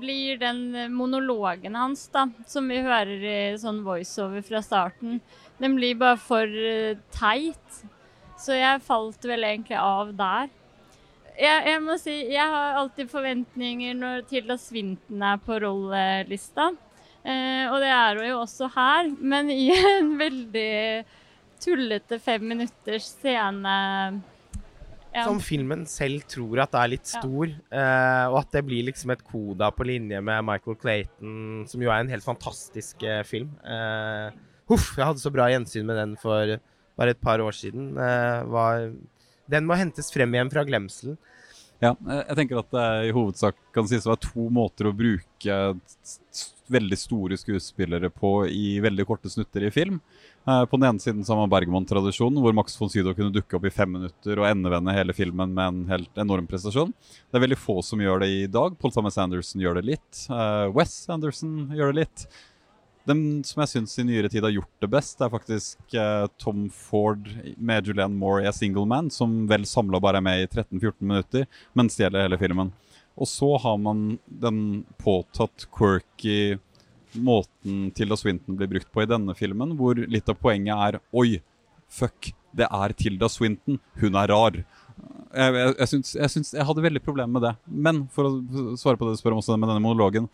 blir 0.03 0.37
den 0.41 0.93
monologen 0.93 1.79
hans, 1.79 2.05
da, 2.13 2.27
som 2.49 2.69
vi 2.69 2.83
hører 2.85 3.23
i 3.25 3.39
sånn 3.61 3.81
voiceover 3.87 4.45
fra 4.45 4.61
starten, 4.65 5.23
den 5.57 5.79
blir 5.79 5.97
bare 5.97 6.21
for 6.21 6.45
eh, 6.45 6.99
teit. 7.15 7.81
Så 8.37 8.59
jeg 8.59 8.85
falt 8.85 9.25
vel 9.25 9.47
egentlig 9.49 9.79
av 9.81 10.13
der. 10.17 10.53
Jeg, 11.37 11.63
jeg 11.71 11.81
må 11.85 11.97
si, 12.01 12.19
jeg 12.33 12.53
har 12.53 12.77
alltid 12.83 13.09
forventninger 13.13 13.97
når 13.97 14.27
Tilda 14.29 14.59
Svinten 14.61 15.25
er 15.25 15.41
på 15.41 15.57
rollelista. 15.65 16.71
Eh, 17.25 17.65
og 17.71 17.81
det 17.81 17.91
er 17.97 18.21
hun 18.21 18.29
jo 18.29 18.41
også 18.43 18.69
her, 18.77 19.09
men 19.17 19.49
i 19.53 19.71
en 19.73 20.13
veldig 20.25 20.71
tullete 21.65 22.21
fem 22.21 22.45
minutters 22.53 23.09
scene. 23.17 23.77
Ja. 25.17 25.25
Som 25.25 25.39
filmen 25.41 25.87
selv 25.89 26.27
tror 26.29 26.61
at 26.67 26.75
er 26.77 26.91
litt 26.93 27.09
Ja. 27.09 27.21
stor, 27.23 27.47
eh, 27.49 28.25
og 28.29 28.39
at 28.43 28.51
det 28.53 28.65
blir 28.67 28.85
liksom 28.85 29.11
et 29.15 29.23
koda 29.25 29.71
på 29.73 29.87
linje 29.89 30.21
med 30.21 30.45
Michael 30.45 30.77
Clayton, 30.77 31.65
som 31.67 31.81
jo 31.81 31.89
er 31.89 32.01
en 32.05 32.11
helt 32.13 32.25
fantastisk 32.27 33.03
eh, 33.03 33.23
film. 33.25 33.49
Eh, 33.65 34.31
huff, 34.69 34.91
jeg 34.99 35.07
hadde 35.07 35.23
så 35.25 35.33
bra 35.33 35.49
gjensyn 35.49 35.87
med 35.89 35.97
den 35.97 36.17
for 36.21 36.59
bare 36.99 37.11
et 37.15 37.21
par 37.21 37.39
år 37.41 37.53
siden. 37.57 37.97
Eh, 37.97 38.45
var, 38.53 38.93
den 39.49 39.65
må 39.67 39.77
hentes 39.81 40.13
frem 40.13 40.33
igjen 40.37 40.53
fra 40.53 40.65
glemselen. 40.69 41.17
Ja, 41.81 41.95
eh, 42.09 42.23
jeg 42.29 42.37
tenker 42.43 42.59
at 42.61 42.71
det 42.73 42.87
i 43.09 43.13
hovedsak 43.17 43.55
kan 43.73 43.89
sies 43.89 44.05
å 44.07 44.13
være 44.15 44.25
to 44.31 44.51
måter 44.53 44.89
å 44.91 44.95
bruke 44.97 45.59
veldig 46.73 46.97
store 46.99 47.37
skuespillere 47.39 48.11
på 48.11 48.31
i 48.51 48.79
veldig 48.85 49.07
korte 49.09 49.31
snutter 49.33 49.67
i 49.67 49.71
film. 49.75 50.01
Eh, 50.47 50.65
På 50.67 50.77
den 50.79 50.89
ene 50.89 51.03
siden 51.03 51.25
så 51.25 51.35
har 51.35 51.43
man 51.45 51.53
Bergman-tradisjonen, 51.53 52.41
hvor 52.43 52.55
Max 52.57 52.75
von 52.81 52.91
Sydow 52.93 53.15
kunne 53.15 53.35
dukke 53.35 53.57
opp 53.59 53.67
i 53.69 53.73
fem 53.75 53.93
minutter 53.99 54.39
og 54.43 54.49
endevende 54.51 54.95
hele 54.97 55.15
filmen 55.17 55.55
med 55.55 55.67
en 55.69 55.85
helt 55.93 56.19
enorm 56.23 56.47
prestasjon. 56.51 56.93
Det 57.31 57.39
er 57.39 57.45
veldig 57.47 57.59
få 57.61 57.79
som 57.87 58.03
gjør 58.03 58.21
det 58.25 58.29
i 58.35 58.43
dag. 58.51 58.77
Paul 58.79 58.93
Thomas 58.95 59.19
Anderson 59.19 59.63
gjør 59.63 59.81
det 59.81 59.87
litt. 59.95 60.27
eh, 60.31 60.67
Wes 60.77 60.99
Anderson 61.09 61.71
gjør 61.75 61.93
det 61.95 62.03
litt. 62.05 62.27
Den 63.07 63.45
som 63.47 63.61
jeg 63.63 63.71
syns 63.71 63.93
i 64.03 64.05
nyere 64.09 64.27
tid 64.29 64.43
har 64.43 64.51
gjort 64.51 64.81
det 64.83 64.89
best, 64.91 65.21
er 65.23 65.31
faktisk 65.31 65.95
eh, 65.95 66.25
Tom 66.43 66.65
Ford 66.75 67.29
med 67.57 67.87
Julianne 67.87 68.19
Moore 68.19 68.43
i 68.43 68.49
A 68.51 68.53
Single 68.53 68.83
Man, 68.91 69.13
som 69.15 69.45
vel 69.47 69.63
samla 69.63 70.01
bare 70.03 70.19
er 70.19 70.27
med 70.27 70.43
i 70.43 70.49
13-14 70.51 70.95
minutter, 71.07 71.47
men 71.79 71.87
stjeler 71.93 72.25
hele 72.27 72.39
filmen. 72.41 72.73
Og 73.17 73.29
så 73.31 73.49
har 73.63 73.79
man 73.81 74.19
den 74.27 74.85
påtatt 75.01 75.67
quirky 75.73 76.59
måten 77.17 77.91
Tilda 77.97 78.17
Swinton 78.17 78.57
blir 78.57 78.69
brukt 78.69 78.91
på 78.93 79.03
i 79.03 79.09
denne 79.09 79.35
filmen, 79.35 79.73
hvor 79.79 79.97
litt 79.97 80.29
av 80.29 80.37
poenget 80.41 80.77
er 80.77 80.99
Oi, 81.17 81.39
fuck, 81.89 82.33
det 82.57 82.69
er 82.69 82.93
Tilda 82.99 83.29
Swinton. 83.33 83.79
Hun 84.01 84.19
er 84.21 84.33
rar. 84.33 84.59
Jeg, 85.37 85.55
jeg, 85.57 85.73
jeg, 85.79 85.89
syns, 85.93 86.13
jeg, 86.17 86.33
syns, 86.33 86.53
jeg 86.57 86.67
hadde 86.69 86.85
veldig 86.85 87.03
problemer 87.05 87.39
med 87.39 87.47
det. 87.49 87.55
Men 87.67 88.05
for 88.13 88.29
å 88.29 88.77
svare 88.81 89.01
på 89.01 89.09
det 89.09 89.17
du 89.17 89.23
spør 89.23 89.37
om 89.37 89.43
også 89.43 89.57
med 89.57 89.69
denne 89.69 89.85
monologen 89.85 90.29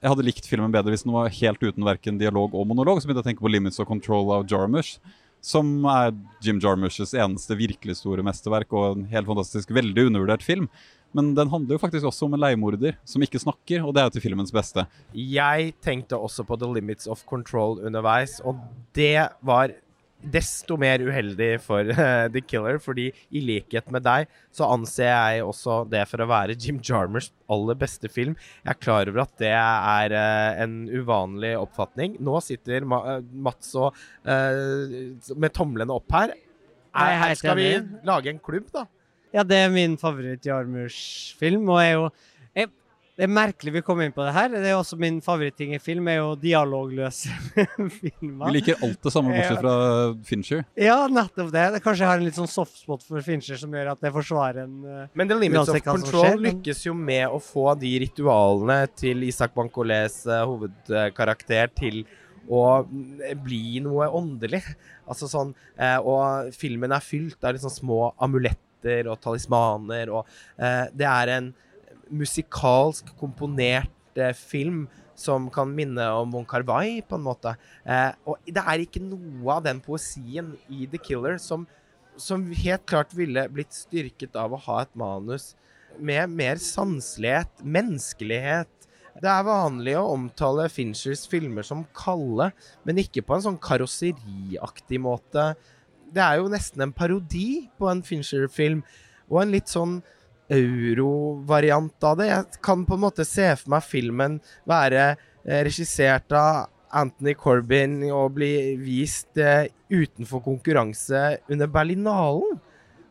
Jeg 0.00 0.08
hadde 0.08 0.24
likt 0.24 0.46
filmen 0.48 0.72
bedre 0.72 0.94
hvis 0.94 1.04
den 1.04 1.12
var 1.12 1.32
helt 1.40 1.60
uten 1.64 1.84
verken 1.84 2.20
dialog 2.20 2.54
og 2.56 2.68
monolog. 2.68 3.00
Så 3.00 3.08
begynte 3.08 3.24
jeg 3.24 3.28
å 3.28 3.30
tenke 3.32 3.44
på 3.44 3.52
Limits 3.52 3.80
of 3.82 3.88
Control 3.88 4.32
av 4.36 4.46
Jarmusch, 4.48 4.98
som 5.44 5.68
er 5.88 6.14
Jim 6.44 6.60
Jarmuschs 6.60 7.12
eneste 7.16 7.56
virkelig 7.56 7.98
store 8.00 8.24
mesterverk 8.24 8.72
og 8.76 8.94
en 8.94 9.04
helt 9.12 9.28
fantastisk, 9.28 9.72
veldig 9.76 10.08
undervurdert 10.10 10.44
film. 10.44 10.68
Men 11.16 11.32
den 11.34 11.50
handler 11.50 11.74
jo 11.74 11.82
faktisk 11.82 12.06
også 12.06 12.28
om 12.28 12.36
en 12.36 12.42
leiemorder 12.44 12.96
som 13.08 13.22
ikke 13.24 13.40
snakker, 13.42 13.82
og 13.82 13.94
det 13.94 14.02
er 14.02 14.08
jo 14.08 14.16
til 14.16 14.26
filmens 14.28 14.54
beste. 14.54 14.86
Jeg 15.14 15.74
tenkte 15.82 16.18
også 16.18 16.46
på 16.46 16.58
The 16.60 16.70
Limits 16.76 17.10
of 17.10 17.24
Control 17.26 17.80
underveis, 17.82 18.38
og 18.46 18.60
det 18.94 19.28
var 19.46 19.74
desto 20.20 20.76
mer 20.80 21.00
uheldig 21.00 21.54
for 21.64 21.88
uh, 21.94 22.28
The 22.34 22.42
Killer, 22.44 22.78
fordi 22.82 23.08
i 23.32 23.42
likhet 23.44 23.88
med 23.92 24.04
deg 24.04 24.28
så 24.54 24.68
anser 24.72 25.08
jeg 25.08 25.46
også 25.46 25.82
det 25.90 26.04
for 26.10 26.22
å 26.22 26.28
være 26.30 26.58
Jim 26.60 26.80
Jarmers 26.84 27.30
aller 27.50 27.78
beste 27.80 28.10
film. 28.12 28.36
Jeg 28.64 28.74
er 28.74 28.80
klar 28.80 29.10
over 29.10 29.24
at 29.24 29.34
det 29.40 29.54
er 29.56 30.14
uh, 30.14 30.60
en 30.62 30.76
uvanlig 30.92 31.54
oppfatning. 31.58 32.18
Nå 32.20 32.38
sitter 32.44 32.86
Ma 32.88 33.00
eh, 33.16 33.26
Mats 33.32 33.72
og 33.78 33.96
uh, 34.28 35.34
med 35.36 35.56
tomlene 35.56 35.96
opp 35.96 36.16
her. 36.16 36.36
Nei, 36.90 37.10
er 37.14 37.28
Er, 37.30 37.36
skal 37.38 37.58
vi 37.58 37.68
lage 38.06 38.32
en 38.32 38.42
klubb, 38.42 38.68
da? 38.74 38.86
Ja, 39.30 39.44
det 39.46 39.62
er 39.62 39.70
min 39.70 39.96
favoritt-Jarmusch-film, 39.98 41.68
og 41.70 41.78
er 41.78 41.90
jo 41.92 42.06
jeg, 42.56 42.70
Det 43.20 43.26
er 43.26 43.30
merkelig 43.30 43.72
vi 43.74 43.82
kommer 43.84 44.06
inn 44.08 44.14
på 44.16 44.24
det 44.24 44.32
her. 44.32 44.48
Det 44.48 44.70
er 44.70 44.78
også 44.78 44.96
min 44.98 45.18
favoritting 45.22 45.74
i 45.76 45.80
film, 45.82 46.08
er 46.08 46.16
jo 46.18 46.30
dialogløse 46.40 47.34
filmer. 48.00 48.46
Vi 48.48 48.54
liker 48.54 48.80
alt 48.82 49.02
det 49.04 49.12
samme, 49.12 49.34
bortsett 49.36 49.60
fra 49.60 49.74
Fincher. 50.26 50.64
Ja, 50.80 50.96
nettopp 51.12 51.52
det. 51.52 51.66
det. 51.76 51.82
Kanskje 51.84 52.06
jeg 52.06 52.10
har 52.10 52.22
en 52.22 52.26
litt 52.26 52.38
sånn 52.40 52.50
softspot 52.50 53.04
for 53.06 53.22
Fincher 53.26 53.60
som 53.60 53.76
gjør 53.76 53.92
at 53.92 54.08
jeg 54.08 54.14
forsvarer 54.14 54.64
en 54.64 54.80
eh, 54.88 55.12
Men 55.20 55.30
The 55.30 55.36
Limits 55.36 55.70
of 55.70 55.78
Control 55.84 56.24
skjer, 56.24 56.40
lykkes 56.48 56.82
jo 56.88 56.96
med 56.96 57.28
å 57.28 57.38
få 57.44 57.68
de 57.78 57.92
ritualene 58.06 58.80
til 58.96 59.28
Isak 59.28 59.54
Bancolés 59.54 60.24
eh, 60.26 60.42
hovedkarakter 60.48 61.70
til 61.76 62.02
å 62.50 62.64
mm, 62.88 63.20
bli 63.44 63.84
noe 63.84 64.08
åndelig. 64.16 64.64
Altså 65.06 65.28
sånn 65.30 65.52
eh, 65.76 66.00
Og 66.00 66.50
filmen 66.56 66.96
er 66.96 67.04
fylt 67.04 67.44
av 67.44 67.54
liksom 67.54 67.70
små 67.76 68.10
amuletter 68.18 68.69
og 68.84 69.20
talismaner, 69.22 70.12
og 70.12 70.26
eh, 70.58 70.86
det 70.96 71.08
er 71.08 71.34
en 71.36 71.52
musikalsk 72.10 73.12
komponert 73.20 74.18
eh, 74.18 74.34
film 74.34 74.86
som 75.20 75.50
kan 75.52 75.68
minne 75.76 76.06
om 76.16 76.32
Von 76.32 76.46
Kar-wai, 76.48 77.02
på 77.04 77.18
en 77.18 77.26
måte. 77.26 77.54
Eh, 77.84 78.12
og 78.24 78.40
det 78.48 78.62
er 78.62 78.82
ikke 78.82 79.02
noe 79.04 79.58
av 79.58 79.64
den 79.66 79.82
poesien 79.84 80.54
i 80.72 80.88
The 80.90 81.00
Killer 81.02 81.36
som, 81.42 81.66
som 82.16 82.48
helt 82.56 82.86
klart 82.88 83.12
ville 83.16 83.44
blitt 83.52 83.76
styrket 83.76 84.38
av 84.40 84.56
å 84.56 84.62
ha 84.68 84.82
et 84.84 84.94
manus 84.98 85.52
med 86.00 86.32
mer 86.32 86.60
sanselighet, 86.62 87.60
menneskelighet. 87.60 88.70
Det 89.20 89.28
er 89.28 89.44
vanlig 89.44 89.96
å 89.98 90.12
omtale 90.14 90.68
Finchers 90.72 91.26
filmer 91.28 91.66
som 91.66 91.82
kalde, 91.96 92.50
men 92.86 93.02
ikke 93.02 93.24
på 93.26 93.36
en 93.36 93.44
sånn 93.50 93.60
karosseriaktig 93.60 95.00
måte. 95.02 95.50
Det 96.10 96.22
er 96.24 96.40
jo 96.40 96.50
nesten 96.50 96.82
en 96.84 96.94
parodi 96.94 97.68
på 97.78 97.88
en 97.90 98.02
Fincher-film, 98.06 98.82
og 99.30 99.42
en 99.42 99.54
litt 99.54 99.70
sånn 99.70 100.00
euro-variant 100.50 102.06
av 102.06 102.18
det. 102.18 102.28
Jeg 102.32 102.60
kan 102.64 102.82
på 102.86 102.96
en 102.96 103.04
måte 103.04 103.26
se 103.28 103.46
for 103.60 103.76
meg 103.76 103.86
filmen 103.86 104.40
være 104.68 105.12
eh, 105.12 105.60
regissert 105.66 106.34
av 106.34 106.66
Anthony 106.90 107.36
Corbin 107.38 108.00
og 108.10 108.34
bli 108.38 108.74
vist 108.82 109.38
eh, 109.38 109.68
utenfor 109.90 110.42
konkurranse 110.42 111.38
under 111.50 111.70
Berlinalen. 111.70 112.58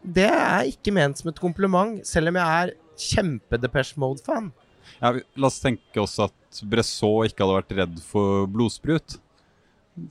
Det 0.04 0.28
er 0.28 0.68
ikke 0.68 0.94
ment 0.96 1.20
som 1.20 1.32
et 1.32 1.40
kompliment, 1.40 2.00
selv 2.08 2.32
om 2.32 2.40
jeg 2.40 2.64
er 2.64 2.76
kjempe-Depeche 3.00 4.00
Mode-fan. 4.00 4.52
Ja, 5.00 5.14
la 5.14 5.48
oss 5.48 5.62
tenke 5.64 6.02
oss 6.02 6.18
at 6.24 6.62
Bressot 6.68 7.30
ikke 7.30 7.46
hadde 7.46 7.58
vært 7.60 7.76
redd 7.78 8.00
for 8.04 8.48
blodsprut. 8.52 9.20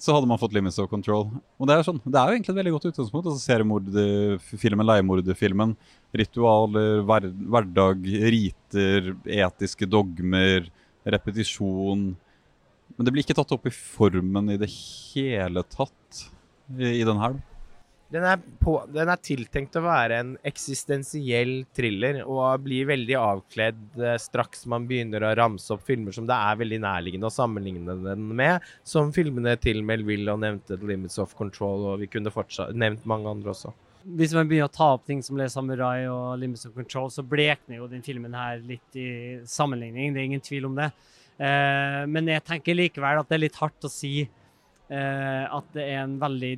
Så 0.03 0.13
hadde 0.13 0.29
man 0.29 0.41
fått 0.41 0.53
Limits 0.53 0.79
of 0.83 0.91
Control. 0.91 1.29
Og 1.57 1.69
Det 1.69 1.75
er, 1.75 1.85
sånn, 1.87 2.01
det 2.05 2.19
er 2.19 2.29
jo 2.29 2.37
egentlig 2.37 2.53
et 2.53 2.61
veldig 2.61 2.73
godt 2.75 2.89
utgangspunkt. 2.91 3.29
altså 3.31 3.41
Seriemordfilmen, 3.47 4.87
leiemorderfilmen. 4.87 5.75
Ritualer, 6.19 7.03
hver, 7.09 7.29
hverdag, 7.55 8.09
riter, 8.35 9.13
etiske 9.25 9.89
dogmer, 9.89 10.69
repetisjon. 11.09 12.11
Men 12.97 13.07
det 13.07 13.15
blir 13.15 13.25
ikke 13.25 13.39
tatt 13.39 13.55
opp 13.57 13.69
i 13.71 13.75
formen 13.75 14.53
i 14.53 14.59
det 14.61 14.69
hele 14.73 15.65
tatt 15.73 16.25
i, 16.77 16.99
i 16.99 17.07
den 17.07 17.21
her. 17.23 17.39
Den 18.09 18.25
er, 18.25 18.39
på, 18.63 18.79
den 18.89 19.11
er, 19.13 19.21
tiltenkt 19.21 19.75
å 19.77 19.83
være 19.85 20.19
en 20.23 20.31
eksistensiell 20.49 21.67
thriller 21.77 22.23
og 22.23 22.63
blir 22.65 22.87
veldig 22.89 23.17
avkledd 23.21 23.99
eh, 24.01 24.15
straks 24.17 24.65
man 24.73 24.87
begynner 24.89 25.27
å 25.29 25.35
ramse 25.37 25.75
opp 25.75 25.83
filmer 25.85 26.17
som 26.17 26.25
det 26.29 26.33
er 26.33 26.57
veldig 26.57 26.79
nærliggende 26.87 27.29
å 27.29 27.35
sammenligne 27.35 27.99
den 28.07 28.31
med, 28.39 28.65
som 28.81 29.13
filmene 29.13 29.59
til 29.61 29.83
Melville 29.85 30.33
og 30.33 30.41
nevnte 30.41 30.79
The 30.79 30.89
Limits 30.89 31.21
of 31.21 31.35
Control, 31.37 31.85
og 31.91 32.01
vi 32.01 32.09
kunne 32.09 32.33
fortsatt 32.33 32.73
nevnt 32.73 33.05
mange 33.09 33.29
andre 33.29 33.53
også. 33.53 33.75
Hvis 34.17 34.33
man 34.33 34.49
begynner 34.49 34.71
å 34.71 34.77
ta 34.79 34.89
opp 34.95 35.05
ting 35.05 35.21
som 35.27 35.37
Le 35.37 35.51
Samurai 35.53 36.09
og 36.09 36.39
Limits 36.41 36.65
of 36.65 36.73
Control, 36.79 37.13
så 37.13 37.27
blekner 37.29 37.83
jo 37.83 37.91
den 37.93 38.07
filmen 38.07 38.33
her 38.33 38.65
litt 38.65 38.97
i 38.97 39.11
sammenligning, 39.45 40.17
det 40.17 40.25
er 40.25 40.31
ingen 40.31 40.49
tvil 40.49 40.71
om 40.71 40.81
det. 40.81 40.89
Eh, 41.37 42.01
men 42.09 42.33
jeg 42.33 42.47
tenker 42.49 42.81
likevel 42.81 43.21
at 43.21 43.29
det 43.29 43.37
er 43.37 43.45
litt 43.45 43.61
hardt 43.61 43.85
å 43.85 43.93
si 43.93 44.15
eh, 44.25 45.45
at 45.45 45.73
det 45.77 45.85
er 45.93 46.07
en 46.07 46.17
veldig 46.25 46.55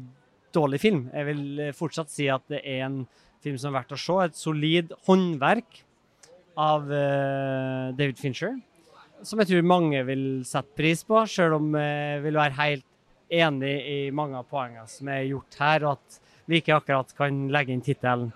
dårlig 0.55 0.81
film. 0.83 1.05
Jeg 1.15 1.29
vil 1.29 1.45
eh, 1.67 1.77
fortsatt 1.77 2.13
si 2.13 2.29
at 2.33 2.45
det 2.51 2.63
er 2.65 2.85
en 2.87 3.05
film 3.45 3.59
som 3.61 3.71
er 3.71 3.81
verdt 3.81 3.95
å 3.97 4.01
se. 4.01 4.19
Et 4.27 4.41
solid 4.41 4.95
håndverk 5.07 5.85
av 6.61 6.91
uh, 6.91 7.93
David 7.97 8.19
Fincher, 8.21 8.59
som 9.25 9.41
jeg 9.41 9.49
tror 9.49 9.65
mange 9.65 10.03
vil 10.05 10.25
sette 10.45 10.75
pris 10.77 11.01
på, 11.07 11.23
sjøl 11.31 11.55
om 11.57 11.71
jeg 11.79 12.19
vil 12.27 12.37
være 12.37 12.57
helt 12.59 12.87
enig 13.31 13.73
i 13.87 13.99
mange 14.13 14.37
av 14.37 14.49
poengene 14.51 14.85
som 14.91 15.09
er 15.09 15.29
gjort 15.31 15.57
her, 15.63 15.87
og 15.87 15.97
at 15.97 16.19
vi 16.51 16.61
ikke 16.61 16.77
akkurat 16.81 17.15
kan 17.17 17.47
legge 17.55 17.73
inn 17.73 17.85
tittelen 17.87 18.33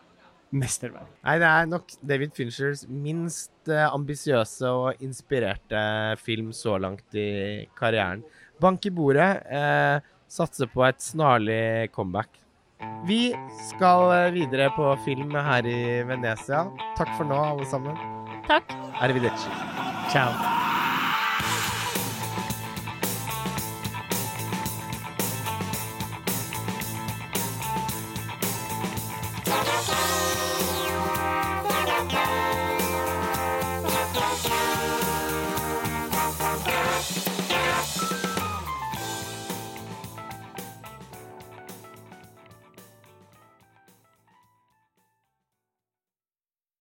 mesterverk. 0.55 1.11
Nei, 1.27 1.37
det 1.43 1.51
er 1.51 1.69
nok 1.69 1.97
David 2.07 2.35
Finchers 2.37 2.85
minst 2.89 3.53
uh, 3.69 3.89
ambisiøse 3.91 4.71
og 4.71 5.05
inspirerte 5.05 5.83
film 6.23 6.53
så 6.55 6.79
langt 6.81 7.19
i 7.19 7.67
karrieren. 7.77 8.23
Bank 8.63 8.87
i 8.87 8.93
bordet. 8.95 9.31
Uh, 9.51 10.14
satser 10.31 10.71
på 10.71 10.85
et 10.89 11.03
snarlig 11.03 11.93
comeback. 11.95 12.41
Vi 13.09 13.35
skal 13.71 14.11
eh, 14.17 14.33
videre 14.35 14.71
på 14.77 14.91
film 15.05 15.33
her 15.37 15.69
i 15.69 16.03
Venezia. 16.09 16.67
Takk 16.99 17.15
for 17.17 17.29
nå, 17.29 17.39
alle 17.55 17.69
sammen. 17.71 17.97
Takk. 18.51 18.77
Arrivederci. 19.01 19.49
Ciao. 20.13 20.64